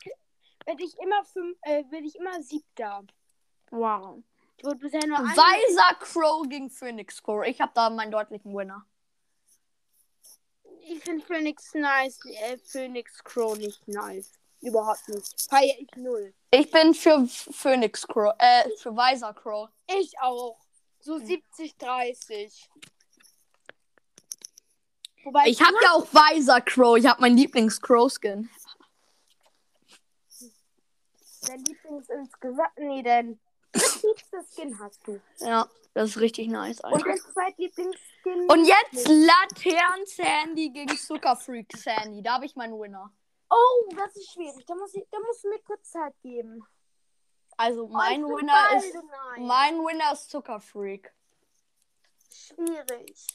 werde 0.66 0.84
ich 0.84 0.98
immer 0.98 1.24
fünf, 1.24 1.56
äh, 1.62 1.84
werde 1.90 2.06
ich 2.06 2.16
immer 2.16 2.42
siebter. 2.42 3.04
Wow. 3.70 4.22
Ich 4.56 4.64
wurde 4.64 4.76
bisher 4.76 5.06
nur. 5.06 5.18
Weiser 5.18 5.94
Crow 5.98 6.46
gegen 6.48 6.70
Phoenix 6.70 7.22
Crow. 7.22 7.44
Ich 7.46 7.60
habe 7.60 7.72
da 7.74 7.88
meinen 7.88 8.12
deutlichen 8.12 8.54
Winner. 8.54 8.86
Ich 10.86 11.02
finde 11.02 11.24
Phoenix 11.24 11.72
nice, 11.72 12.20
äh, 12.26 12.58
Phoenix 12.58 13.24
Crow 13.24 13.56
nicht 13.56 13.88
nice. 13.88 14.32
Überhaupt 14.60 15.08
nicht. 15.08 15.48
Feier 15.48 15.74
ich 15.78 15.88
null. 15.96 16.34
Ich 16.50 16.70
bin 16.70 16.94
für 16.94 17.26
Phoenix 17.26 18.06
Crow. 18.06 18.34
Äh, 18.38 18.68
für 18.76 18.94
Weiser 18.94 19.32
Crow. 19.32 19.70
Ich 19.86 20.18
auch. 20.20 20.63
So 21.04 21.18
70, 21.18 21.76
30. 21.76 22.70
Wobei 25.25 25.49
Ich 25.49 25.61
habe 25.61 25.76
ja 25.82 25.92
auch 25.92 26.06
Weiser 26.14 26.62
Crow. 26.62 26.96
Ich 26.96 27.04
habe 27.04 27.20
meinen 27.20 27.37
Lieblings-Crow-Skin. 27.37 28.49
dein 31.46 31.58
Lieblings 31.58 32.08
insgesamt. 32.08 32.70
Nee, 32.78 33.02
dein 33.02 33.38
liebster 33.75 34.42
Skin 34.50 34.78
hast 34.78 35.06
du. 35.06 35.20
Ja, 35.40 35.68
das 35.92 36.11
ist 36.11 36.20
richtig 36.20 36.49
nice, 36.49 36.80
Und 36.80 36.94
Alter. 36.94 37.04
dein 37.04 37.18
zweitlieblingsskin. 37.18 38.50
Und 38.50 38.64
jetzt 38.64 39.06
Latern 39.06 40.06
Sandy 40.06 40.70
gegen 40.70 40.96
Zucker 40.96 41.37
Freak 41.37 41.70
Sandy. 41.76 42.23
Da 42.23 42.37
habe 42.37 42.46
ich 42.46 42.56
meinen 42.56 42.80
Winner. 42.80 43.12
Oh, 43.50 43.88
das 43.94 44.16
ist 44.16 44.32
schwierig. 44.32 44.64
Da 44.64 44.75
muss, 44.75 44.94
ich, 44.94 45.04
da 45.11 45.18
musst 45.20 45.44
du 45.44 45.50
mir 45.50 45.58
kurz 45.66 45.90
Zeit 45.90 46.14
geben. 46.23 46.64
Also 47.56 47.87
mein 47.88 48.25
Oh, 48.25 48.32
ich 48.32 48.40
find 48.40 48.50
Winner 48.50 48.76
ist. 48.76 48.94
nice. 48.94 49.04
Mein 49.38 49.78
Winner 49.78 50.12
ist 50.12 50.30
Zucker 50.30 50.61
Freak. 50.61 51.12
Schwierig. 52.32 53.26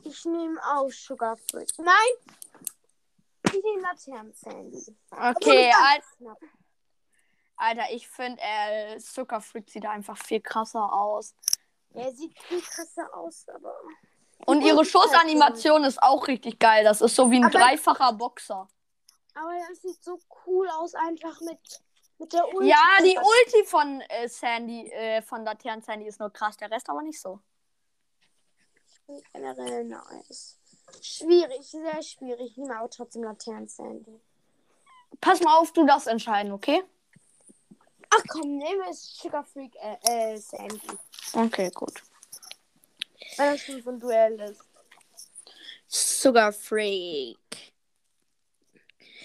Ich 0.00 0.24
nehme 0.24 0.60
auch 0.74 0.88
Sugar 0.90 1.36
Fruit. 1.36 1.72
Nein! 1.78 2.34
Ich 3.46 3.52
nehme 3.62 3.82
Laternen 3.82 4.32
Sandy. 4.34 4.96
Okay, 5.10 5.70
Ganz 5.70 5.76
Al 5.84 6.00
knapp. 6.16 6.38
Alter, 7.58 7.90
ich 7.92 8.08
finde, 8.08 8.40
äh, 8.42 8.98
Zucker 8.98 9.40
Freak 9.40 9.68
sieht 9.70 9.86
einfach 9.86 10.16
viel 10.18 10.40
krasser 10.40 10.92
aus. 10.92 11.34
Er 11.94 12.12
sieht 12.12 12.38
viel 12.42 12.60
krasser 12.60 13.08
aus, 13.14 13.48
aber. 13.48 13.74
Und 14.44 14.62
ihre 14.62 14.84
Schussanimation 14.84 15.84
ist 15.84 16.02
auch 16.02 16.26
richtig 16.28 16.58
geil. 16.58 16.84
Das 16.84 17.00
ist 17.00 17.16
so 17.16 17.30
wie 17.30 17.36
ein 17.36 17.44
Aber- 17.44 17.58
dreifacher 17.58 18.12
Boxer. 18.12 18.68
Aber 19.36 19.52
das 19.68 19.82
sieht 19.82 20.02
so 20.02 20.18
cool 20.46 20.66
aus, 20.70 20.94
einfach 20.94 21.40
mit, 21.42 21.58
mit 22.18 22.32
der 22.32 22.48
Ulti. 22.54 22.68
Ja, 22.68 22.98
die 23.00 23.18
Ulti 23.18 23.64
von 23.66 24.00
äh, 24.08 24.28
Sandy, 24.28 24.90
äh, 24.90 25.20
von 25.20 25.44
Laternen 25.44 25.82
Sandy 25.82 26.06
ist 26.06 26.18
nur 26.18 26.32
krass, 26.32 26.56
der 26.56 26.70
Rest 26.70 26.88
aber 26.88 27.02
nicht 27.02 27.20
so. 27.20 27.40
Generell 29.32 29.84
nice. 29.84 30.58
Schwierig, 31.02 31.62
sehr 31.62 32.02
schwierig. 32.02 32.52
Ich 32.52 32.56
nehme 32.56 32.76
aber 32.76 32.88
trotzdem 32.88 33.24
Laternen 33.24 33.68
Sandy. 33.68 34.20
Pass 35.20 35.40
mal 35.40 35.58
auf, 35.58 35.72
du 35.72 35.84
das 35.84 36.06
entscheiden, 36.06 36.52
okay? 36.52 36.82
Ach 38.10 38.22
komm, 38.28 38.56
nehme 38.56 38.88
es 38.88 39.18
Sugar 39.18 39.44
Freak 39.44 39.74
äh, 39.76 39.96
äh, 40.32 40.36
Sandy. 40.38 40.80
Okay, 41.34 41.70
gut. 41.74 42.02
Weil 43.36 43.52
das 43.52 43.60
schon 43.60 43.82
so 43.82 43.90
ein 43.90 44.00
Duell 44.00 44.40
ist. 44.40 44.62
Sugar 45.88 46.52
Freak. 46.52 47.65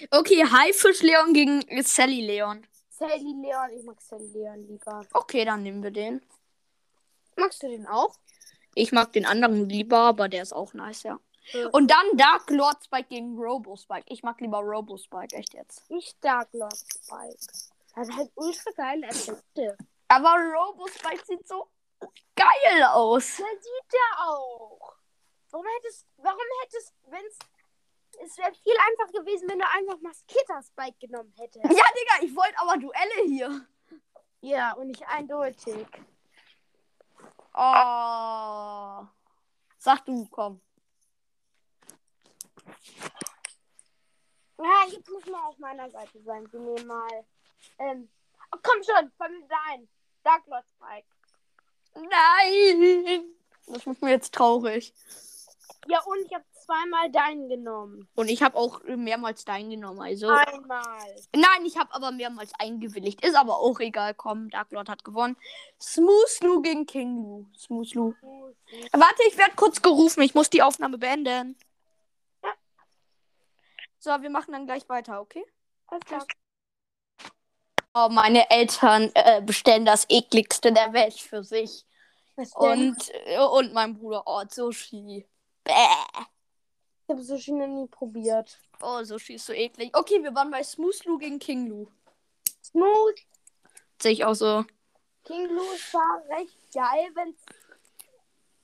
Okay, 0.10 0.46
Haifisch 0.46 1.02
Leon 1.02 1.34
gegen 1.34 1.64
Sally 1.84 2.22
Leon. 2.22 2.66
Sally 2.90 3.36
Leon, 3.42 3.72
ich 3.76 3.84
mag 3.84 4.02
Sally 4.02 4.28
Leon 4.28 4.68
lieber. 4.68 5.06
Okay, 5.14 5.46
dann 5.46 5.64
nehmen 5.64 5.84
wir 5.84 5.92
den. 5.92 6.22
Magst 7.36 7.64
du 7.64 7.68
den 7.68 7.88
auch? 7.88 8.16
Ich 8.76 8.92
mag 8.92 9.12
den 9.14 9.26
anderen 9.26 9.68
lieber, 9.70 9.98
aber 10.00 10.30
der 10.30 10.44
ist 10.44 10.54
auch 10.54 10.74
nice, 10.74 11.04
ja. 11.04 11.20
Und 11.72 11.90
dann 11.92 12.18
Dark 12.18 12.50
Lord 12.50 12.84
Spike 12.84 13.10
gegen 13.10 13.38
Robo 13.38 13.76
Spike. 13.76 14.06
Ich 14.08 14.24
mag 14.24 14.40
lieber 14.40 14.60
Robo 14.60 14.98
Spike, 14.98 15.36
echt 15.36 15.54
jetzt. 15.54 15.84
Ich 15.90 16.16
Dark 16.22 16.50
Lord 16.54 16.78
Spike. 16.78 17.38
Hat 17.94 18.08
halt 18.16 18.32
ultra 18.36 18.72
geile 18.72 19.08
Effekte. 19.08 19.78
Aber 20.08 20.36
Robo 20.38 20.88
Spike 20.88 21.26
sieht 21.26 21.48
so 21.48 21.68
geil 22.36 22.84
aus. 22.84 23.38
Der 23.38 23.46
sieht 23.48 23.94
ja 23.94 24.26
auch. 24.28 24.96
Warum 25.52 25.66
hättest, 25.78 26.06
warum 26.18 26.40
hättest, 26.64 26.94
wenn's, 27.08 27.38
es 27.38 27.51
wäre 28.38 28.54
viel 28.54 28.76
einfacher 28.88 29.24
gewesen, 29.24 29.50
wenn 29.50 29.60
du 29.60 29.68
einfach 29.68 30.00
Masketa 30.02 30.62
Spike 30.62 30.98
genommen 31.00 31.34
hättest. 31.38 31.64
Ja, 31.64 31.70
Digga, 31.70 32.24
ich 32.24 32.36
wollte 32.36 32.58
aber 32.58 32.78
Duelle 32.78 33.24
hier. 33.26 33.68
Ja, 34.42 34.74
und 34.74 34.88
nicht 34.88 35.08
eindeutig. 35.08 35.88
Oh. 37.54 39.06
Sag 39.78 40.06
du, 40.06 40.28
komm. 40.30 40.62
Ja, 44.58 44.86
jetzt 44.88 45.10
muss 45.10 45.26
man 45.26 45.42
auf 45.42 45.58
meiner 45.58 45.90
Seite 45.90 46.22
sein. 46.22 46.52
Wir 46.52 46.60
nehmen 46.60 46.88
mal, 46.88 47.26
ähm, 47.80 48.10
oh, 48.52 48.58
komm 48.62 48.84
schon, 48.84 49.12
von 49.18 49.48
dein. 49.48 49.90
Dark 50.24 50.46
Lord 50.46 50.66
Spike. 50.70 51.08
Nein. 51.96 53.36
Das 53.68 53.86
macht 53.86 54.02
mir 54.02 54.12
jetzt 54.12 54.34
traurig. 54.34 54.94
Ja, 55.88 56.02
und 56.04 56.20
ich 56.26 56.34
habe 56.34 56.46
zweimal 56.72 57.12
deinen 57.12 57.50
genommen. 57.50 58.08
Und 58.16 58.30
ich 58.30 58.42
habe 58.42 58.58
auch 58.58 58.82
mehrmals 58.84 59.44
deinen 59.46 59.70
genommen, 59.70 60.02
also. 60.02 60.30
Einmal. 60.30 60.84
Nein, 61.36 61.66
ich 61.66 61.78
habe 61.78 61.94
aber 61.94 62.12
mehrmals 62.12 62.52
eingewilligt. 62.58 63.24
Ist 63.24 63.36
aber 63.36 63.58
auch 63.58 63.80
egal. 63.80 64.14
Komm, 64.14 64.50
Dark 64.50 64.72
Lord 64.72 64.90
hat 64.90 65.04
gewonnen. 65.04 65.36
Smooth 65.82 66.40
Lou 66.42 66.62
gegen 66.62 66.86
King 66.86 67.18
Lou. 67.18 67.46
Smooth 67.58 67.94
Lou. 67.94 68.14
Warte, 68.94 69.24
ich 69.28 69.38
werde 69.38 69.56
kurz 69.56 69.82
gerufen. 69.82 70.22
Ich 70.22 70.34
muss 70.34 70.50
die 70.50 70.62
Aufnahme 70.62 70.98
beenden. 70.98 71.58
So, 74.00 74.10
wir 74.22 74.30
machen 74.30 74.54
dann 74.54 74.66
gleich 74.66 74.88
weiter, 74.90 75.22
okay? 75.22 75.46
Alles 75.88 76.06
klar. 76.06 76.26
Oh, 77.94 78.08
meine 78.10 78.50
Eltern 78.50 79.12
äh, 79.14 79.42
bestellen 79.42 79.86
das 79.86 80.06
ekligste 80.10 80.72
der 80.72 80.94
Welt 80.94 81.14
für 81.14 81.44
sich. 81.44 81.86
Und, 82.56 82.98
äh, 83.26 83.38
und 83.38 83.74
mein 83.74 83.98
Bruder, 83.98 84.24
oh, 84.26 84.42
Sushi. 84.50 85.28
Bäh. 85.64 85.74
Ich 87.12 87.14
habe 87.14 87.26
Sushi 87.26 87.52
noch 87.52 87.68
nie 87.68 87.88
probiert. 87.88 88.58
Oh, 88.82 89.04
Sushi 89.04 89.34
ist 89.34 89.46
so 89.46 89.52
eklig. 89.52 89.90
Okay, 89.98 90.24
wir 90.24 90.34
waren 90.34 90.50
bei 90.50 90.64
Smooth 90.64 91.04
Lu 91.04 91.18
gegen 91.18 91.40
King 91.40 91.68
Lu. 91.68 91.88
Smooth. 92.64 93.20
Sehe 94.02 94.14
ich 94.14 94.24
auch 94.24 94.34
so. 94.34 94.64
King 95.26 95.48
Louis 95.48 95.94
war 95.94 96.24
recht 96.30 96.56
geil, 96.74 97.10
wenn 97.16 97.36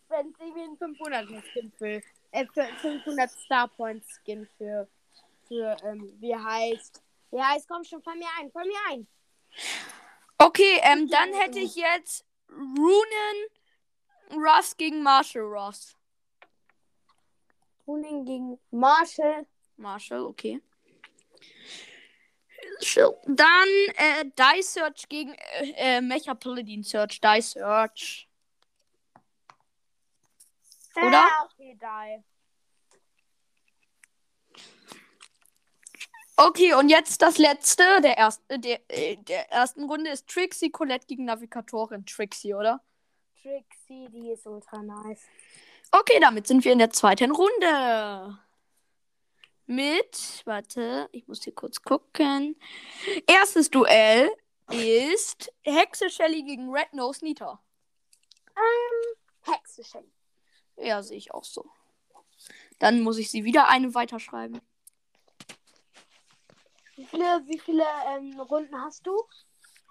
wenn 0.07 0.29
es 0.29 0.39
irgendwie 0.39 0.61
ein 0.61 0.77
500 0.77 1.27
Skin 1.51 1.73
für, 1.77 2.01
äh, 2.31 2.45
für 2.53 2.67
500 2.79 3.29
Star 3.31 3.67
Points 3.67 4.07
Skin 4.23 4.47
für, 4.57 4.87
für 5.49 5.75
ähm, 5.83 6.15
wie 6.21 6.33
heißt, 6.33 7.03
wie 7.31 7.41
heißt, 7.41 7.67
komm 7.67 7.83
schon, 7.83 8.01
fall 8.01 8.15
mir 8.15 8.29
ein, 8.39 8.49
fall 8.49 8.65
mir 8.65 8.79
ein. 8.91 9.07
Okay, 10.37 10.79
ähm, 10.83 11.09
dann 11.09 11.33
hätte 11.33 11.59
ich 11.59 11.75
jetzt 11.75 12.25
Runen 12.49 14.41
Ross 14.41 14.77
gegen 14.77 15.03
Marshall 15.03 15.41
Ross. 15.41 15.96
Tuning 17.87 18.25
gegen 18.25 18.59
Marshall. 18.69 19.47
Marshall, 19.77 20.25
okay. 20.25 20.61
Dann 23.25 23.69
äh, 23.95 24.25
Die 24.25 24.61
Search 24.61 25.07
gegen 25.07 25.33
äh, 25.33 25.71
äh, 25.77 26.01
Mecha 26.01 26.35
Paladin 26.35 26.83
Search. 26.83 27.21
Die 27.21 27.41
Search. 27.41 28.27
Oder? 30.97 31.11
Ja, 31.11 31.49
okay, 31.49 31.79
die. 31.81 32.23
Okay, 36.35 36.73
und 36.73 36.89
jetzt 36.89 37.21
das 37.21 37.37
letzte 37.37 37.83
der, 38.01 38.17
erst, 38.17 38.43
der, 38.49 38.81
äh, 38.89 39.15
der 39.15 39.49
ersten 39.49 39.85
Runde 39.85 40.11
ist 40.11 40.27
Trixie 40.27 40.71
Colette 40.71 41.07
gegen 41.07 41.23
Navigatorin 41.23 42.05
Trixie, 42.05 42.53
oder? 42.53 42.83
Trixie, 43.41 44.09
die 44.09 44.31
ist 44.31 44.45
ultra 44.45 44.83
nice. 44.83 45.23
Okay, 45.91 46.19
damit 46.19 46.47
sind 46.47 46.65
wir 46.65 46.73
in 46.73 46.79
der 46.79 46.89
zweiten 46.89 47.31
Runde. 47.31 48.37
Mit, 49.65 50.43
warte, 50.45 51.09
ich 51.11 51.27
muss 51.27 51.43
hier 51.43 51.53
kurz 51.53 51.81
gucken. 51.81 52.55
Erstes 53.25 53.69
Duell 53.69 54.29
ist 54.71 55.51
Hexe 55.63 56.09
Shelly 56.09 56.43
gegen 56.43 56.69
Red 56.71 56.93
Nose 56.93 57.23
Nita. 57.23 57.61
Ähm, 58.55 59.53
Hexe 59.53 59.83
Shelly. 59.83 60.11
Ja, 60.77 61.01
sehe 61.03 61.17
ich 61.17 61.33
auch 61.33 61.43
so. 61.43 61.69
Dann 62.79 63.01
muss 63.01 63.17
ich 63.17 63.31
sie 63.31 63.43
wieder 63.43 63.67
eine 63.67 63.93
weiterschreiben. 63.93 64.61
Wie 66.95 67.05
viele, 67.05 67.43
wie 67.45 67.59
viele 67.59 67.85
ähm, 68.07 68.39
Runden 68.39 68.81
hast 68.81 69.05
du? 69.05 69.15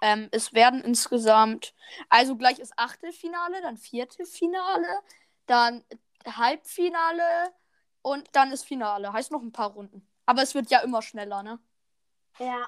Ähm, 0.03 0.29
es 0.31 0.53
werden 0.53 0.83
insgesamt, 0.83 1.75
also 2.09 2.37
gleich 2.37 2.59
ist 2.59 2.73
Achtelfinale, 2.77 3.63
dann 3.63 3.77
Viertelfinale, 3.77 5.01
dann 5.47 5.85
Halbfinale 6.27 7.53
und 8.03 8.29
dann 8.33 8.53
ist 8.53 8.65
Finale. 8.65 9.13
Heißt 9.13 9.31
noch 9.31 9.43
ein 9.43 9.53
paar 9.53 9.73
Runden. 9.73 10.07
Aber 10.27 10.43
es 10.43 10.55
wird 10.55 10.71
ja 10.71 10.81
immer 10.81 11.03
schneller, 11.03 11.43
ne? 11.43 11.59
Ja. 12.39 12.67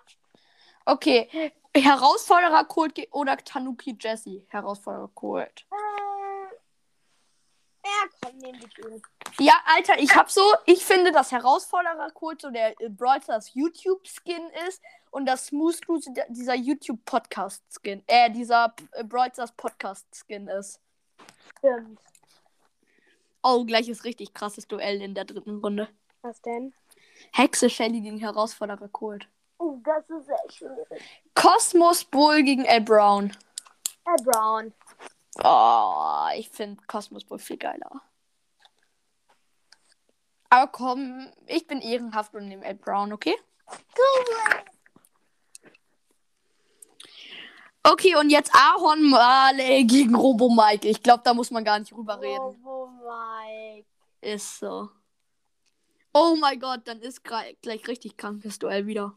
Okay. 0.85 1.53
Herausforderer 1.77 2.65
Colt 2.65 2.95
ge- 2.95 3.09
oder 3.11 3.37
Tanuki 3.37 3.97
Jesse. 4.01 4.47
Herausforderer 4.49 5.11
Colt. 5.15 5.67
Äh, 5.71 6.55
ja, 7.85 8.09
komm, 8.23 8.37
nehmen 8.39 8.61
wir 8.61 8.69
den. 8.69 9.03
Ja, 9.39 9.55
Alter, 9.67 9.99
ich 9.99 10.15
hab 10.17 10.31
so, 10.31 10.43
ich 10.67 10.85
finde, 10.85 11.13
dass 11.13 11.31
Herausforderer 11.31 12.11
Colt 12.13 12.41
so 12.41 12.51
der 12.51 12.75
Brawl 12.89 13.23
Stars 13.23 13.53
YouTube-Skin 13.55 14.51
ist 14.69 14.83
und 15.11 15.27
das 15.27 15.47
Smooth 15.47 15.81
der- 16.09 16.27
dieser 16.29 16.55
YouTube-Podcast-Skin, 16.55 18.03
äh, 18.07 18.31
dieser 18.31 18.75
Brawl 19.05 19.31
Stars 19.33 19.53
Podcast-Skin 19.53 20.49
ist. 20.49 20.81
Stimmt. 21.59 22.01
Oh, 23.43 23.65
gleich 23.65 23.89
ist 23.89 24.05
richtig 24.05 24.35
krasses 24.35 24.67
Duell 24.67 25.01
in 25.01 25.15
der 25.15 25.25
dritten 25.25 25.59
Runde. 25.59 25.89
Was 26.23 26.41
denn? 26.43 26.75
Hexe 27.33 27.71
Shelly 27.71 28.01
gegen 28.01 28.19
Herausforderer 28.19 28.89
Colt. 28.89 29.29
Oh, 29.59 29.79
das 29.85 30.09
ist 30.09 30.29
echt 30.29 30.59
schwierig. 30.59 30.87
Cosmos 31.35 32.05
Bull 32.05 32.43
gegen 32.43 32.65
L. 32.65 32.81
Brown. 32.81 33.37
Herr 34.05 34.17
Brown. 34.25 34.73
Oh, 35.43 36.29
ich 36.37 36.49
finde 36.49 36.83
Cosmos 36.87 37.25
Bull 37.25 37.39
viel 37.39 37.57
geiler. 37.59 38.03
Aber 40.51 40.67
komm, 40.69 41.31
ich 41.47 41.67
bin 41.67 41.81
ehrenhaft 41.81 42.35
und 42.35 42.49
nehme 42.49 42.65
Ed 42.65 42.81
Brown, 42.81 43.13
okay? 43.13 43.37
Okay, 47.83 48.17
und 48.17 48.31
jetzt 48.31 48.55
Ahorn 48.55 49.03
Marley 49.03 49.85
gegen 49.85 50.15
Robo 50.15 50.49
Mike. 50.49 50.89
Ich 50.89 51.03
glaube, 51.03 51.23
da 51.25 51.35
muss 51.35 51.51
man 51.51 51.65
gar 51.65 51.79
nicht 51.79 51.93
drüber 51.93 52.21
reden. 52.21 52.57
Oh, 52.65 52.78
Mike. 53.09 53.89
Ist 54.21 54.59
so. 54.59 54.91
Oh 56.13 56.37
mein 56.37 56.59
Gott, 56.59 56.87
dann 56.87 57.01
ist 57.01 57.23
gleich 57.23 57.57
richtig 57.65 58.17
krankes 58.17 58.59
Duell 58.59 58.87
wieder. 58.87 59.17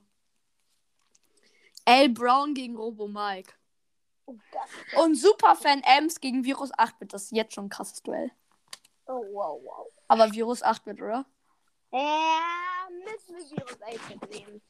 L. 1.85 2.09
Brown 2.09 2.53
gegen 2.53 2.75
Robo 2.75 3.07
Mike. 3.07 3.53
Oh. 4.25 4.35
Und 4.97 5.15
Superfan 5.15 5.81
Ems 5.83 6.19
gegen 6.19 6.43
Virus 6.43 6.71
8-Bit. 6.73 7.13
Das 7.13 7.23
ist 7.23 7.31
jetzt 7.31 7.53
schon 7.53 7.65
ein 7.65 7.69
krasses 7.69 8.03
Duell. 8.03 8.31
Oh, 9.07 9.25
wow, 9.31 9.59
wow. 9.63 9.87
Aber 10.07 10.31
Virus 10.31 10.63
8-Bit, 10.63 11.01
oder? 11.01 11.25
Ja, 11.91 12.87
müssen 13.03 13.35
wir 13.35 13.57
Virus 13.57 13.81
8 13.81 14.29
nehmen. 14.29 14.61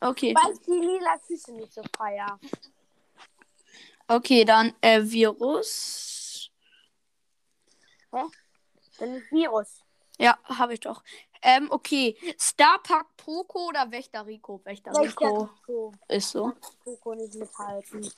Okay. 0.00 0.34
Weil 0.34 0.52
ich 0.52 0.60
die 0.60 0.72
lila 0.72 1.18
Füße 1.18 1.52
nicht 1.52 1.72
so 1.72 1.82
feier. 1.96 2.38
Okay, 4.08 4.44
dann 4.44 4.74
äh, 4.80 5.02
Virus. 5.02 6.15
Dann 8.98 9.22
Virus. 9.30 9.82
Ja, 10.18 10.38
habe 10.44 10.74
ich 10.74 10.80
doch. 10.80 11.02
Ähm, 11.42 11.68
okay. 11.70 12.16
Starpack 12.38 13.16
Poco 13.16 13.68
oder 13.68 13.90
Wächter 13.90 14.26
Rico? 14.26 14.60
Wächter 14.64 14.92
Rico 14.92 15.50
Rico. 15.66 15.92
ist 16.08 16.30
so. 16.30 16.52
Rico 16.86 17.14
nicht 17.14 17.34
mithalten. 17.34 18.10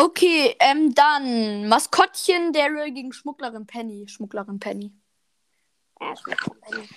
Okay, 0.00 0.54
ähm, 0.60 0.94
dann 0.94 1.66
Maskottchen 1.68 2.52
Daryl 2.52 2.92
gegen 2.92 3.12
Schmugglerin 3.12 3.66
Penny. 3.66 4.06
Schmugglerin 4.08 4.60
Penny. 4.60 4.92
Ja, 6.00 6.14
schon 6.16 6.60
Penny. 6.60 6.88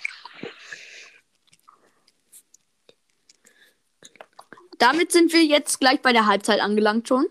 Damit 4.78 5.10
sind 5.10 5.32
wir 5.32 5.44
jetzt 5.44 5.80
gleich 5.80 6.00
bei 6.00 6.12
der 6.12 6.26
Halbzeit 6.26 6.60
angelangt 6.60 7.08
schon. 7.08 7.26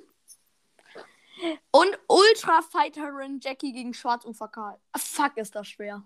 Und 1.71 1.97
Ultra 2.07 2.61
Fighterin 2.61 3.39
Jackie 3.41 3.71
gegen 3.73 3.93
Schwarzufer 3.93 4.47
Karl. 4.47 4.79
Ah, 4.91 4.99
Fuck, 4.99 5.37
ist 5.37 5.55
das 5.55 5.67
schwer. 5.67 6.03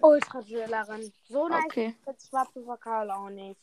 Ultra 0.00 0.40
Drillerin. 0.42 1.12
So 1.28 1.48
nice 1.48 1.64
Okay. 1.64 1.86
ist 1.88 2.06
das 2.06 2.28
schwarze 2.28 2.64
Vokal 2.64 3.10
auch 3.10 3.30
nicht. 3.30 3.60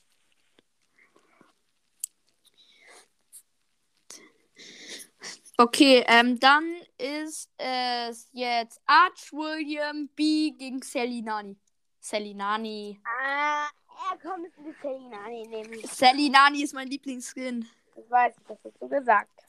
Okay, 5.57 6.03
ähm, 6.07 6.37
dann 6.39 6.65
ist 6.97 7.49
es 7.57 8.29
jetzt 8.33 8.81
Arch 8.85 9.31
William 9.31 10.09
B 10.13 10.51
gegen 10.51 10.81
Sally 10.81 11.21
Nani. 11.21 11.57
Sally 12.01 12.33
Nani. 12.33 12.99
Ah, 13.05 13.67
er 14.11 14.17
kommt 14.19 14.41
mit 14.43 14.53
die 14.57 14.75
Selina 14.81 15.27
nehmen. 15.29 15.79
Sally 15.87 16.29
Nani 16.29 16.63
ist 16.63 16.73
mein 16.73 16.89
Lieblingsskin. 16.89 17.65
Das 17.95 18.09
weiß 18.09 18.35
ich, 18.37 18.43
das 18.47 18.57
hast 18.65 18.81
du 18.81 18.89
gesagt. 18.89 19.44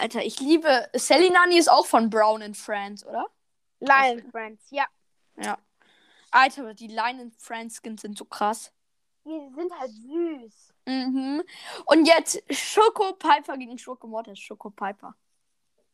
Alter, 0.00 0.24
ich 0.24 0.40
liebe. 0.40 0.88
Sally 0.94 1.28
Nani 1.30 1.58
ist 1.58 1.70
auch 1.70 1.86
von 1.86 2.08
Brown 2.08 2.42
and 2.42 2.56
Friends, 2.56 3.04
oder? 3.04 3.26
Lion 3.80 4.22
Friends, 4.30 4.66
ja. 4.70 4.86
Ja. 5.36 5.58
Alter, 6.30 6.74
die 6.74 6.98
and 6.98 7.34
Friends 7.36 7.80
Skins 7.82 8.02
sind 8.02 8.16
so 8.16 8.24
krass. 8.24 8.72
Die 9.24 9.54
sind 9.54 9.78
halt 9.78 9.90
süß. 9.90 10.74
Mhm. 10.86 11.42
Und 11.84 12.06
jetzt 12.06 12.42
Schoko 12.50 13.12
Piper 13.12 13.58
gegen 13.58 13.78
Schoko 13.78 14.06
Mortis. 14.06 14.38
Schoko 14.38 14.70
Piper. 14.70 15.14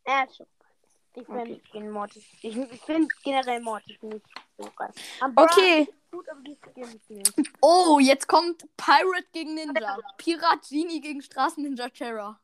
Ja, 0.07 0.27
schon. 0.35 0.47
Ich 1.15 1.27
finde 1.27 1.55
Okay. 1.55 1.63
den 1.73 1.91
Mortis. 1.91 2.25
Ich, 2.43 2.57
ich 2.57 2.81
finde 2.83 3.09
generell 3.25 3.61
Mortis 3.61 4.01
nicht 4.03 4.25
so 4.59 4.71
geil. 4.77 4.93
Okay. 5.35 5.89
Gut, 6.11 6.29
aber 6.29 6.41
die. 6.43 7.23
Oh, 7.61 7.99
jetzt 8.01 8.29
kommt 8.29 8.65
Pirate 8.77 9.27
gegen 9.33 9.55
Ninja. 9.55 9.99
Pirat 10.19 10.69
Genie 10.69 11.01
gegen 11.01 11.23
Straßen 11.23 11.63
Ninja 11.63 11.89
Terror. 11.89 12.39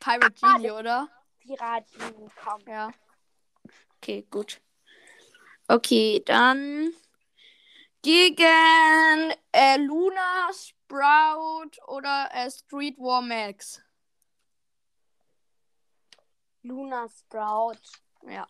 Pirate 0.00 0.32
Genie, 0.40 0.70
oder? 0.70 1.08
Piraten, 1.40 2.30
komm. 2.42 2.62
Ja. 2.66 2.90
Okay, 3.96 4.26
gut. 4.30 4.60
Okay, 5.68 6.22
dann 6.24 6.92
gegen 8.02 9.34
äh, 9.52 9.76
Luna, 9.76 10.50
Sprout 10.52 11.70
oder 11.86 12.28
äh, 12.32 12.50
Street 12.50 12.98
War 12.98 13.22
Max. 13.22 13.80
Luna 16.62 17.06
Sprout. 17.08 17.78
Ja. 18.26 18.46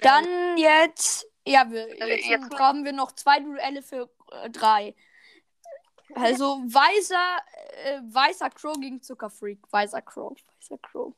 Dann 0.00 0.58
jetzt. 0.58 1.26
Ja, 1.44 1.68
wir, 1.70 1.88
jetzt, 1.96 2.50
brauchen 2.50 2.84
wir 2.84 2.92
noch 2.92 3.12
zwei 3.12 3.40
Duelle 3.40 3.82
für 3.82 4.08
äh, 4.30 4.50
drei. 4.50 4.94
Also 6.14 6.58
weißer, 6.64 7.38
äh, 7.84 8.00
weißer 8.02 8.50
Crow 8.50 8.74
gegen 8.78 9.02
Zuckerfreak. 9.02 9.60
Weißer 9.70 10.02
Crow. 10.02 10.36
Weißer 10.58 10.78
Crow. 10.78 11.14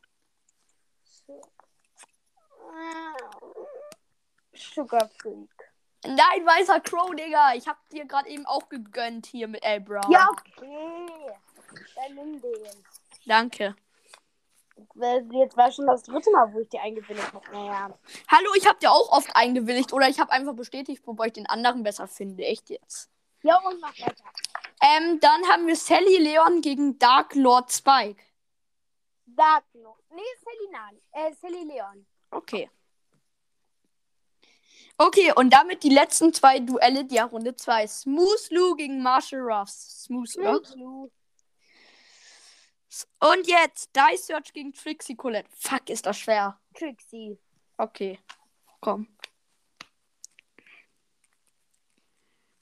Sugar 4.55 5.09
Freak. 5.21 5.73
Nein, 6.05 6.45
weißer 6.45 6.81
Crow, 6.81 7.15
Digga. 7.15 7.55
Ich 7.55 7.67
hab 7.67 7.89
dir 7.89 8.05
gerade 8.05 8.29
eben 8.29 8.47
auch 8.47 8.69
gegönnt 8.69 9.27
hier 9.27 9.49
mit. 9.49 9.63
Brown. 9.85 10.11
Ja, 10.11 10.29
okay. 10.31 11.07
Dann 11.97 12.15
nimm 12.15 12.41
den. 12.41 12.85
Danke. 13.27 13.75
Jetzt 15.31 15.57
war 15.57 15.71
schon 15.71 15.87
das 15.87 16.03
dritte 16.03 16.31
Mal, 16.31 16.53
wo 16.53 16.61
ich 16.61 16.69
dir 16.69 16.83
eingewilligt 16.83 17.33
habe. 17.33 17.51
Naja. 17.53 17.99
Hallo, 18.29 18.51
ich 18.57 18.67
hab 18.67 18.81
dir 18.81 18.91
auch 18.91 19.11
oft 19.13 19.35
eingewilligt 19.35 19.93
oder 19.93 20.09
ich 20.09 20.19
habe 20.19 20.33
einfach 20.33 20.55
bestätigt, 20.55 21.07
wobei 21.07 21.29
ich 21.29 21.33
den 21.33 21.47
anderen 21.47 21.83
besser 21.85 22.09
finde. 22.09 22.45
Echt 22.45 22.71
jetzt. 22.71 23.09
Ja, 23.43 23.59
und 23.61 23.81
mach 23.81 23.99
weiter. 23.99 24.25
Ähm, 24.85 25.19
dann 25.19 25.49
haben 25.49 25.67
wir 25.67 25.77
Sally 25.77 26.19
Leon 26.19 26.61
gegen 26.61 26.99
Dark 26.99 27.35
Lord 27.35 27.73
Spike. 27.73 28.23
Sag 29.35 29.65
noch. 29.75 29.99
Nee, 30.11 30.23
Sally 30.45 30.71
Nani. 30.71 31.03
Äh, 31.13 31.33
Sally 31.41 31.65
Leon. 31.65 32.07
Okay. 32.31 32.71
Okay, 34.99 35.33
und 35.35 35.51
damit 35.51 35.83
die 35.83 35.89
letzten 35.89 36.33
zwei 36.35 36.61
Duelle 36.61 37.05
der 37.05 37.25
Runde 37.25 37.57
2. 37.57 37.87
Smooth 37.87 38.51
Lou 38.51 38.75
gegen 38.77 39.03
Marshall 39.03 39.41
Ruffs. 39.41 40.05
Smooth, 40.05 40.37
oder? 40.37 40.61
Lou. 40.77 41.11
Und 43.21 43.47
jetzt 43.47 43.91
Die 43.97 44.17
Search 44.17 44.53
gegen 44.53 44.73
Trixie 44.73 45.17
Colette. 45.17 45.49
Fuck, 45.51 45.89
ist 45.89 46.07
das 46.07 46.19
schwer. 46.19 46.61
Trixie. 46.75 47.39
Okay, 47.77 48.21
komm. 48.81 49.09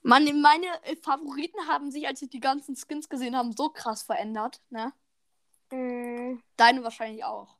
Mann, 0.02 0.24
meine 0.40 0.66
Favoriten 1.02 1.66
haben 1.68 1.90
sich, 1.90 2.06
als 2.06 2.22
ich 2.22 2.30
die 2.30 2.40
ganzen 2.40 2.76
Skins 2.76 3.08
gesehen 3.08 3.36
habe, 3.36 3.52
so 3.56 3.68
krass 3.70 4.02
verändert, 4.02 4.60
ne? 4.70 4.92
Mm, 5.70 6.42
Deine 6.56 6.82
wahrscheinlich 6.82 7.24
auch. 7.24 7.56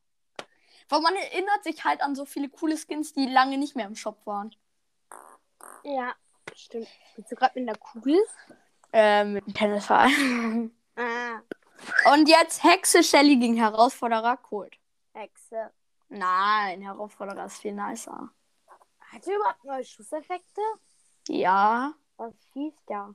Weil 0.89 1.01
man 1.01 1.15
erinnert 1.15 1.65
sich 1.65 1.85
halt 1.85 2.03
an 2.03 2.15
so 2.15 2.25
viele 2.25 2.49
coole 2.49 2.77
Skins, 2.77 3.13
die 3.15 3.27
lange 3.27 3.59
nicht 3.59 3.77
mehr 3.77 3.87
im 3.87 3.95
Shop 3.97 4.27
waren. 4.27 4.55
ja, 5.85 6.15
stimmt. 6.55 6.89
Bist 7.17 7.31
du 7.31 7.37
gerade 7.37 7.59
mit 7.61 7.69
einer 7.69 7.79
Kugel? 7.79 8.19
Ähm, 8.93 9.35
mit 9.35 9.47
dem 9.47 9.55
Tennisball. 9.55 10.09
Ah, 10.95 11.41
Und 12.13 12.29
jetzt 12.29 12.63
Hexe 12.63 13.03
Shelly 13.03 13.37
gegen 13.39 13.57
Herausforderer 13.57 14.37
Colt. 14.37 14.77
Hexe. 15.15 15.71
Nein, 16.11 16.83
Herausforderer 16.83 17.47
ist 17.47 17.63
viel 17.63 17.73
nicer. 17.73 18.29
Hat 19.01 19.27
er 19.27 19.37
überhaupt 19.37 19.65
neue 19.65 19.83
Schusseffekte? 19.83 20.61
Ja, 21.29 21.95
Was 22.17 22.35
hieß 22.55 22.75
der? 22.89 23.15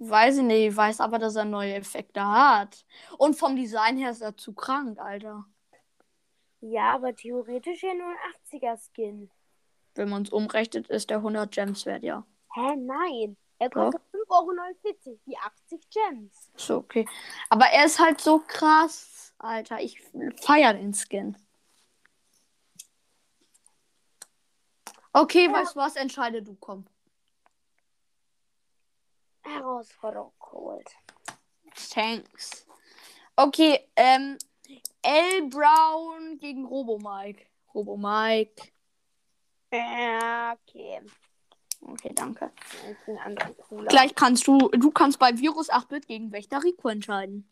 weiß 0.00 0.36
ich 0.38 0.44
nicht, 0.44 0.76
weiß 0.76 1.00
aber, 1.00 1.18
dass 1.18 1.34
er 1.34 1.44
neue 1.44 1.74
Effekte 1.74 2.24
hat. 2.24 2.84
Und 3.18 3.34
vom 3.34 3.56
Design 3.56 3.96
her 3.96 4.10
ist 4.12 4.20
er 4.22 4.36
zu 4.36 4.52
krank, 4.54 4.98
Alter. 5.00 5.44
Ja, 6.60 6.94
aber 6.94 7.16
theoretisch 7.16 7.82
ja 7.82 7.94
nur 7.94 8.06
ein 8.06 8.16
80er-Skin. 8.60 9.28
Wenn 9.96 10.08
man 10.08 10.22
es 10.22 10.30
umrechnet, 10.30 10.86
ist 10.88 11.10
der 11.10 11.16
100 11.16 11.50
Gems 11.52 11.84
wert, 11.84 12.04
ja. 12.04 12.24
Hä, 12.54 12.76
nein. 12.76 13.36
Er 13.58 13.70
kostet 13.70 14.00
5,49 14.12 14.28
Euro, 14.28 15.18
wie 15.24 15.36
80 15.36 15.90
Gems. 15.90 16.52
Ist 16.54 16.70
okay. 16.70 17.04
Aber 17.50 17.66
er 17.66 17.84
ist 17.86 17.98
halt 17.98 18.20
so 18.20 18.38
krass, 18.46 19.34
Alter. 19.38 19.80
Ich 19.80 20.00
feiere 20.40 20.74
den 20.74 20.94
Skin. 20.94 21.36
Okay, 25.12 25.46
Ja. 25.46 25.52
weißt 25.54 25.74
du 25.74 25.80
was? 25.80 25.96
Entscheide 25.96 26.40
du, 26.42 26.54
komm. 26.54 26.86
Herausforderung 29.48 30.32
geholt. 30.40 30.88
Thanks. 31.92 32.66
Okay, 33.36 33.88
ähm, 33.96 34.36
L. 35.02 35.48
Brown 35.48 36.38
gegen 36.38 36.64
Robo 36.64 36.98
Mike. 36.98 37.46
Robo 37.74 37.96
Mike. 37.96 38.72
Ja, 39.72 40.56
okay. 40.66 41.00
Okay, 41.80 42.12
danke. 42.14 42.50
Gleich 43.88 44.14
kannst 44.14 44.46
du, 44.46 44.58
du 44.70 44.90
kannst 44.90 45.18
bei 45.18 45.38
Virus 45.38 45.70
8-Bit 45.70 46.08
gegen 46.08 46.32
Wächter 46.32 46.62
Rico 46.62 46.88
entscheiden. 46.88 47.48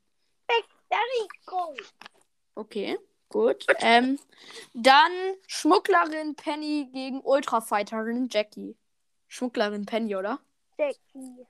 Der 0.91 0.99
Rico. 0.99 1.75
Okay, 2.55 2.99
gut. 3.29 3.67
Ähm, 3.81 4.19
dann 4.73 5.13
Schmugglerin 5.47 6.37
Penny 6.37 6.89
gegen 6.93 7.21
Ultrafighterin 7.21 8.29
Jackie. 8.31 8.77
Schmugglerin 9.27 9.85
Penny, 9.85 10.15
oder? 10.17 10.41
Jackie. 10.79 11.47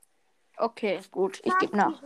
Okay, 0.58 1.00
gut, 1.10 1.40
ich 1.44 1.56
gebe 1.58 1.76
nach. 1.76 2.02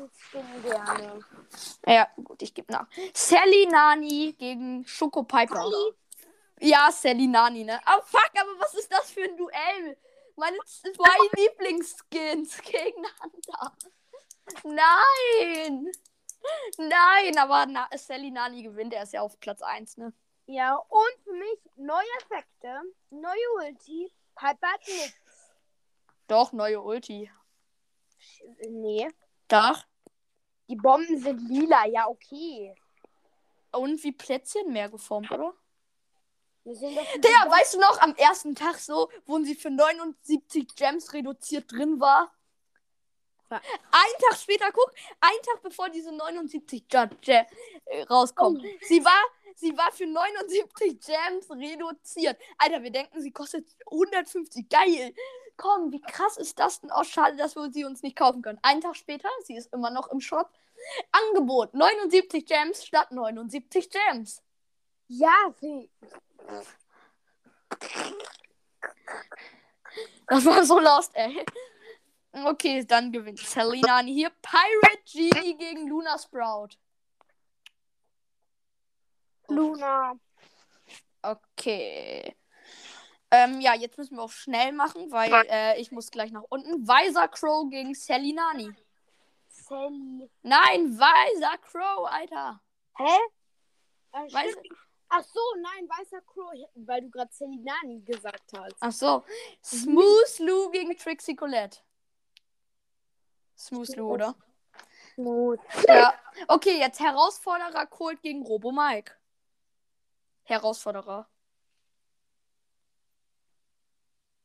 Ja, 1.86 2.08
gut, 2.22 2.42
ich 2.42 2.52
gebe 2.52 2.72
nach. 2.72 2.86
Sally 3.14 3.66
Nani 3.66 4.34
gegen 4.38 4.84
Schoko 4.86 5.22
Piper. 5.22 5.62
Sally? 5.62 5.94
Ja, 6.60 6.90
Sally 6.90 7.26
Nani, 7.28 7.64
ne? 7.64 7.80
Oh, 7.86 8.02
fuck, 8.04 8.30
aber 8.34 8.58
was 8.58 8.74
ist 8.74 8.92
das 8.92 9.10
für 9.12 9.22
ein 9.22 9.36
Duell? 9.36 9.96
Meine 10.36 10.58
zwei 10.64 11.16
Lieblingsskins 11.36 12.58
gegeneinander. 12.62 13.76
Nein! 14.64 15.92
Nein, 16.78 17.38
aber 17.38 17.66
Na 17.66 17.88
Sally 17.96 18.30
Nani 18.30 18.62
gewinnt. 18.62 18.92
Er 18.92 19.04
ist 19.04 19.12
ja 19.12 19.22
auf 19.22 19.38
Platz 19.38 19.62
1, 19.62 19.98
ne? 19.98 20.12
Ja, 20.46 20.74
und 20.74 21.24
für 21.24 21.32
mich 21.32 21.58
neue 21.76 22.04
Effekte, 22.20 22.82
neue 23.10 23.50
Ulti, 23.58 24.12
Piper 24.34 24.66
hat 24.66 24.80
nichts. 24.88 25.52
Doch, 26.26 26.52
neue 26.52 26.80
Ulti. 26.80 27.30
Nee. 28.68 29.08
Doch. 29.48 29.84
Die 30.68 30.76
Bomben 30.76 31.20
sind 31.20 31.40
lila, 31.48 31.86
ja, 31.86 32.08
okay. 32.08 32.74
Und 33.72 34.02
wie 34.04 34.12
Plätzchen 34.12 34.72
mehr 34.72 34.88
geformt, 34.88 35.30
oder? 35.30 35.54
Wir 36.64 36.76
sind 36.76 36.96
doch 36.96 37.04
Der, 37.18 37.50
weißt 37.50 37.74
du 37.74 37.80
noch, 37.80 38.00
am 38.00 38.14
ersten 38.16 38.54
Tag 38.54 38.76
so, 38.76 39.10
wo 39.26 39.38
sie 39.40 39.54
für 39.54 39.70
79 39.70 40.74
Gems 40.76 41.12
reduziert 41.12 41.72
drin 41.72 42.00
war? 42.00 42.32
Ja. 43.50 43.56
Ein 43.90 44.20
Tag 44.28 44.38
später, 44.38 44.70
guck, 44.72 44.92
ein 45.20 45.42
Tag 45.44 45.62
bevor 45.62 45.88
diese 45.88 46.12
79 46.12 46.86
Ge 46.88 47.08
Ge 47.20 47.44
äh, 47.86 48.02
rauskommen. 48.02 48.64
Sie 48.82 49.04
war, 49.04 49.24
sie 49.56 49.76
war 49.76 49.90
für 49.90 50.06
79 50.06 51.00
Gems 51.00 51.50
reduziert. 51.50 52.38
Alter, 52.58 52.82
wir 52.82 52.92
denken, 52.92 53.20
sie 53.20 53.32
kostet 53.32 53.66
150. 53.86 54.68
Geil. 54.68 55.14
Komm, 55.60 55.92
wie 55.92 56.00
krass 56.00 56.38
ist 56.38 56.58
das 56.58 56.80
denn? 56.80 56.90
Oh, 56.90 57.04
schade, 57.04 57.36
dass 57.36 57.54
wir 57.54 57.70
sie 57.70 57.84
uns 57.84 58.02
nicht 58.02 58.16
kaufen 58.16 58.40
können. 58.40 58.58
Einen 58.62 58.80
Tag 58.80 58.96
später, 58.96 59.28
sie 59.44 59.56
ist 59.56 59.70
immer 59.74 59.90
noch 59.90 60.08
im 60.08 60.18
Shop. 60.18 60.48
Angebot: 61.12 61.74
79 61.74 62.46
Gems 62.46 62.86
statt 62.86 63.12
79 63.12 63.90
Gems. 63.90 64.42
Ja, 65.08 65.52
Fee. 65.58 65.90
Das 70.28 70.46
war 70.46 70.64
so 70.64 70.78
lost, 70.78 71.10
ey. 71.14 71.44
Okay, 72.32 72.82
dann 72.86 73.12
gewinnt 73.12 73.40
Selina 73.40 73.98
hier. 73.98 74.30
Pirate 74.40 75.02
Genie 75.04 75.58
gegen 75.58 75.88
Luna 75.88 76.16
Sprout. 76.18 76.70
Luna. 79.48 80.14
Okay. 81.20 82.34
Ähm, 83.30 83.60
ja, 83.60 83.74
jetzt 83.74 83.96
müssen 83.96 84.16
wir 84.16 84.22
auch 84.22 84.30
schnell 84.32 84.72
machen, 84.72 85.12
weil 85.12 85.32
äh, 85.48 85.80
ich 85.80 85.92
muss 85.92 86.10
gleich 86.10 86.32
nach 86.32 86.44
unten. 86.48 86.86
Weiser 86.86 87.28
Crow 87.28 87.68
gegen 87.70 87.94
Sally 87.94 88.32
Nani. 88.32 88.72
Sally. 89.48 90.28
Nein, 90.42 90.98
Weiser 90.98 91.56
Crow, 91.58 92.06
Alter. 92.10 92.60
Hä? 92.96 93.18
Äh, 94.12 94.18
Weiß- 94.32 94.50
stimmt. 94.50 94.78
Ach 95.12 95.24
so, 95.24 95.40
nein, 95.60 95.88
weißer 95.88 96.20
Crow, 96.22 96.52
weil 96.74 97.00
du 97.02 97.10
gerade 97.10 97.32
Sally 97.32 97.58
Nani 97.58 98.00
gesagt 98.00 98.52
hast. 98.56 98.76
Ach 98.78 98.92
so. 98.92 99.24
Smooth 99.64 100.38
Lou 100.38 100.70
gegen 100.70 100.96
Trixie 100.96 101.34
Colette. 101.34 101.78
Smooth 103.58 103.96
Lou, 103.96 104.12
oder? 104.12 104.36
Smooth. 105.14 105.58
Ja. 105.88 106.14
Okay, 106.46 106.78
jetzt 106.78 107.00
Herausforderer 107.00 107.86
Colt 107.86 108.22
gegen 108.22 108.44
Robo 108.44 108.70
Mike. 108.70 109.12
Herausforderer. 110.44 111.28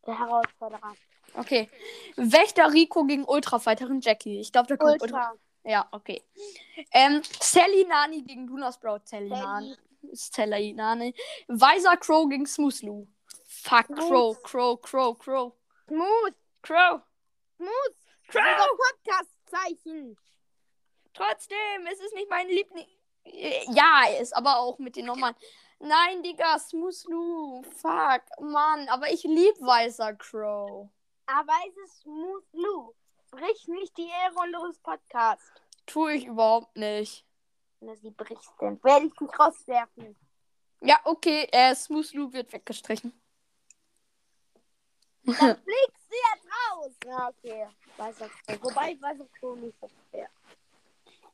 Der 0.06 0.20
Herausforderer. 0.20 0.96
Okay. 1.34 1.70
Wächter 2.16 2.72
Rico 2.72 3.04
gegen 3.06 3.26
Ultrafighterin 3.26 4.02
Jackie. 4.02 4.40
Ich 4.40 4.52
glaube, 4.52 4.68
da 4.68 4.78
kommt 4.78 5.02
Ultra. 5.02 5.32
Ultra. 5.32 5.34
Ja, 5.64 5.88
okay. 5.92 6.22
Ähm, 6.92 7.22
Sally 7.40 7.86
Nani 7.86 8.22
gegen 8.22 8.48
Luna 8.48 8.72
Sprout. 8.72 9.02
Sally. 9.06 9.30
Nani. 9.30 9.76
Sally 10.14 10.74
Nani. 10.74 11.16
Weiser 11.48 11.98
Crow 11.98 12.30
gegen 12.30 12.46
Smooth 12.46 12.82
Lou. 12.84 13.08
Fuck, 13.48 13.88
Smooth. 13.88 13.98
Crow, 13.98 14.44
Crow, 14.44 14.82
Crow, 14.82 15.18
Crow. 15.18 15.54
Smooth. 15.88 16.36
Crow. 16.62 17.02
Smooth. 17.58 17.96
Crow. 18.28 18.42
Unser 18.42 18.70
Podcast-Zeichen. 18.78 20.18
Trotzdem, 21.14 21.88
es 21.92 22.00
ist 22.00 22.14
nicht 22.14 22.30
mein 22.30 22.48
Liebling. 22.48 22.88
Ja, 23.24 24.04
ist 24.20 24.36
aber 24.36 24.58
auch 24.60 24.78
mit 24.78 24.96
den 24.96 25.06
Nummern. 25.06 25.36
Nein, 25.80 26.24
Digga, 26.24 26.58
Smooth 26.58 27.04
Lou. 27.06 27.64
Fuck, 27.64 28.24
Mann. 28.40 28.88
Aber 28.90 29.12
ich 29.12 29.24
lieb 29.24 29.56
Weißer 29.60 30.16
Crow. 30.16 30.90
Aber 31.26 31.54
es 31.68 31.78
ist 31.78 32.02
Smooth 32.02 32.46
Lou. 32.54 32.94
Brich 33.32 33.68
nicht 33.68 33.98
die 33.98 34.08
Ehre 34.08 34.36
unseres 34.36 34.80
Podcasts. 34.80 35.52
Tue 35.86 36.14
ich 36.14 36.26
überhaupt 36.26 36.76
nicht. 36.78 37.26
Wenn 37.80 37.90
du 37.90 37.96
sie 37.98 38.12
brichst, 38.12 38.52
dann 38.60 38.82
werde 38.84 39.08
ich 39.08 39.14
dich 39.14 39.40
rauswerfen. 39.40 40.16
Ja, 40.82 41.00
okay, 41.04 41.48
äh, 41.52 41.76
Smooth 41.76 42.14
Lou 42.14 42.32
wird 42.32 42.52
weggestrichen. 42.54 43.14
Dann 45.24 45.36
fliegst 45.36 46.10
du 46.10 46.16
jetzt 46.16 46.48
raus. 46.72 46.92
Ja, 47.06 47.30
okay. 47.30 47.68
Weißer 47.98 48.30
Crow. 48.30 48.64
Wobei 48.64 48.98
Weißer 49.02 49.28
Crow 49.40 49.58
nicht 49.58 49.78
so 49.80 49.90
fair. 50.12 50.30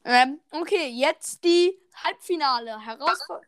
Ähm, 0.04 0.40
okay, 0.52 0.88
jetzt 0.88 1.44
die 1.44 1.80
Halbfinale. 2.04 2.80
Herausforderung. 2.80 3.46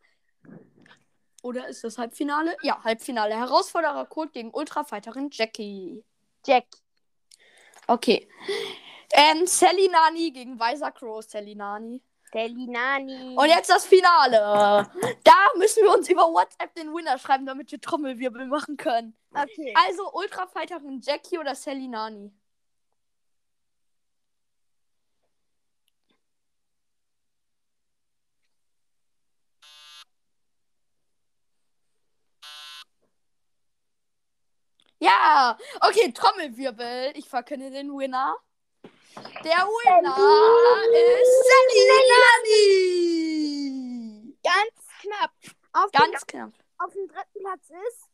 Oder 1.44 1.68
ist 1.68 1.84
das 1.84 1.98
Halbfinale? 1.98 2.56
Ja, 2.64 2.84
Halbfinale. 2.84 3.36
Herausforderer 3.36 4.06
Code 4.06 4.32
gegen 4.32 4.50
Ultrafighterin 4.52 5.30
Jackie. 5.32 6.04
Jack. 6.46 6.66
Okay. 7.86 8.28
Ähm, 9.12 9.46
Sally 9.46 9.90
Nani 9.90 10.32
gegen 10.32 10.58
Weiser 10.58 10.92
Crow 10.92 11.22
Sally 11.22 11.54
Nani. 11.54 12.02
Delinani. 12.34 13.36
Und 13.38 13.48
jetzt 13.48 13.70
das 13.70 13.86
Finale. 13.86 14.90
Da 15.24 15.34
müssen 15.58 15.84
wir 15.84 15.94
uns 15.94 16.10
über 16.10 16.24
WhatsApp 16.24 16.74
den 16.76 16.94
Winner 16.94 17.20
schreiben, 17.20 17.46
damit 17.46 17.72
wir 17.72 17.80
Trommelwirbel 17.80 18.48
machen 18.48 18.76
können. 18.78 19.16
Okay. 19.32 19.74
Also 19.88 20.12
Ultrafighterin 20.14 21.00
Jackie 21.02 21.38
oder 21.38 21.54
Sally 21.54 21.88
Nani? 21.88 22.32
Ja, 35.04 35.58
okay, 35.82 36.14
Trommelwirbel. 36.14 37.12
Ich 37.16 37.28
verkünde 37.28 37.70
den 37.70 37.90
Winner. 37.90 38.38
Der 39.44 39.68
Winner 39.68 40.16
ist 40.94 41.44
Sally 41.50 41.84
Nani. 42.54 44.38
Ganz 44.42 44.88
knapp. 45.02 45.32
Auf, 45.74 45.92
Ganz 45.92 46.26
knapp. 46.26 46.54
den, 46.54 46.64
auf 46.78 46.94
dem 46.94 47.10
dritten 47.10 47.40
Platz 47.40 47.70
ist. 47.70 48.10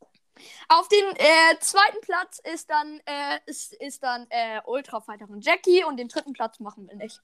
Auf 0.67 0.87
den 0.87 1.15
äh, 1.17 1.59
zweiten 1.59 2.01
Platz 2.01 2.39
ist 2.39 2.71
dann, 2.71 2.99
äh, 3.05 3.39
ist, 3.45 3.73
ist 3.73 4.01
dann 4.01 4.25
äh, 4.31 4.59
Ultrafighterin 4.65 5.41
Jackie 5.41 5.83
und 5.83 5.97
den 5.97 6.07
dritten 6.07 6.33
Platz 6.33 6.59
machen 6.59 6.87
wir 6.87 6.95
nicht. 6.95 7.21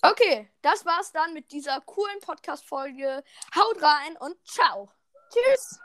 Okay, 0.00 0.50
das 0.62 0.86
war's 0.86 1.12
dann 1.12 1.34
mit 1.34 1.52
dieser 1.52 1.82
coolen 1.82 2.20
Podcast-Folge. 2.20 3.22
Haut 3.54 3.82
rein 3.82 4.16
und 4.16 4.36
ciao. 4.46 4.90
Tschüss. 5.30 5.80